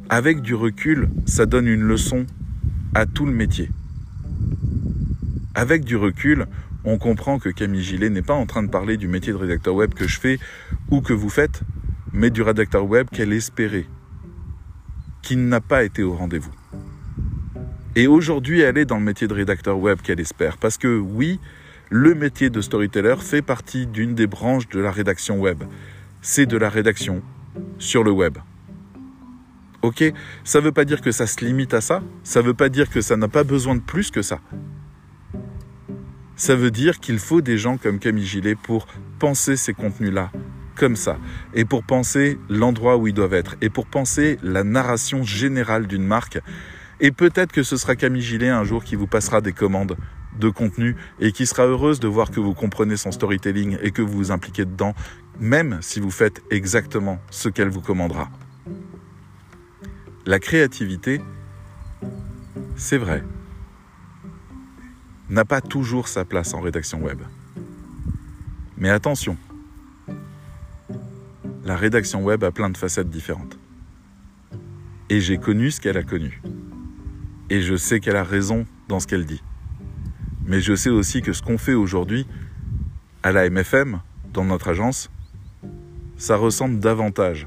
[0.08, 2.26] Avec du recul, ça donne une leçon
[2.94, 3.70] à tout le métier.
[5.54, 6.46] Avec du recul,
[6.84, 9.74] on comprend que Camille Gillet n'est pas en train de parler du métier de rédacteur
[9.74, 10.40] web que je fais
[10.90, 11.60] ou que vous faites,
[12.12, 13.86] mais du rédacteur web qu'elle espérait,
[15.22, 16.52] qui n'a pas été au rendez-vous.
[17.94, 20.56] Et aujourd'hui, elle est dans le métier de rédacteur web qu'elle espère.
[20.56, 21.38] Parce que oui,
[21.92, 25.62] le métier de storyteller fait partie d'une des branches de la rédaction web.
[26.22, 27.22] C'est de la rédaction
[27.78, 28.38] sur le web.
[29.82, 30.02] Ok?
[30.42, 32.70] Ça ne veut pas dire que ça se limite à ça, ça ne veut pas
[32.70, 34.40] dire que ça n'a pas besoin de plus que ça.
[36.34, 38.86] Ça veut dire qu'il faut des gens comme Camille Gillet pour
[39.18, 40.32] penser ces contenus-là,
[40.76, 41.18] comme ça,
[41.52, 46.06] et pour penser l'endroit où ils doivent être, et pour penser la narration générale d'une
[46.06, 46.40] marque.
[47.00, 49.98] Et peut-être que ce sera Camille Gillet un jour qui vous passera des commandes
[50.38, 54.02] de contenu et qui sera heureuse de voir que vous comprenez son storytelling et que
[54.02, 54.94] vous vous impliquez dedans,
[55.40, 58.30] même si vous faites exactement ce qu'elle vous commandera.
[60.26, 61.20] La créativité,
[62.76, 63.24] c'est vrai,
[65.28, 67.20] n'a pas toujours sa place en rédaction web.
[68.76, 69.36] Mais attention,
[71.64, 73.58] la rédaction web a plein de facettes différentes.
[75.08, 76.42] Et j'ai connu ce qu'elle a connu.
[77.50, 79.42] Et je sais qu'elle a raison dans ce qu'elle dit.
[80.44, 82.26] Mais je sais aussi que ce qu'on fait aujourd'hui
[83.22, 84.00] à la MFM,
[84.32, 85.10] dans notre agence,
[86.16, 87.46] ça ressemble davantage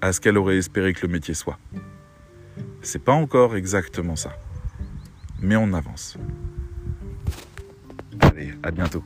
[0.00, 1.58] à ce qu'elle aurait espéré que le métier soit.
[2.82, 4.32] C'est pas encore exactement ça.
[5.40, 6.16] Mais on avance.
[8.20, 9.02] Allez, à bientôt.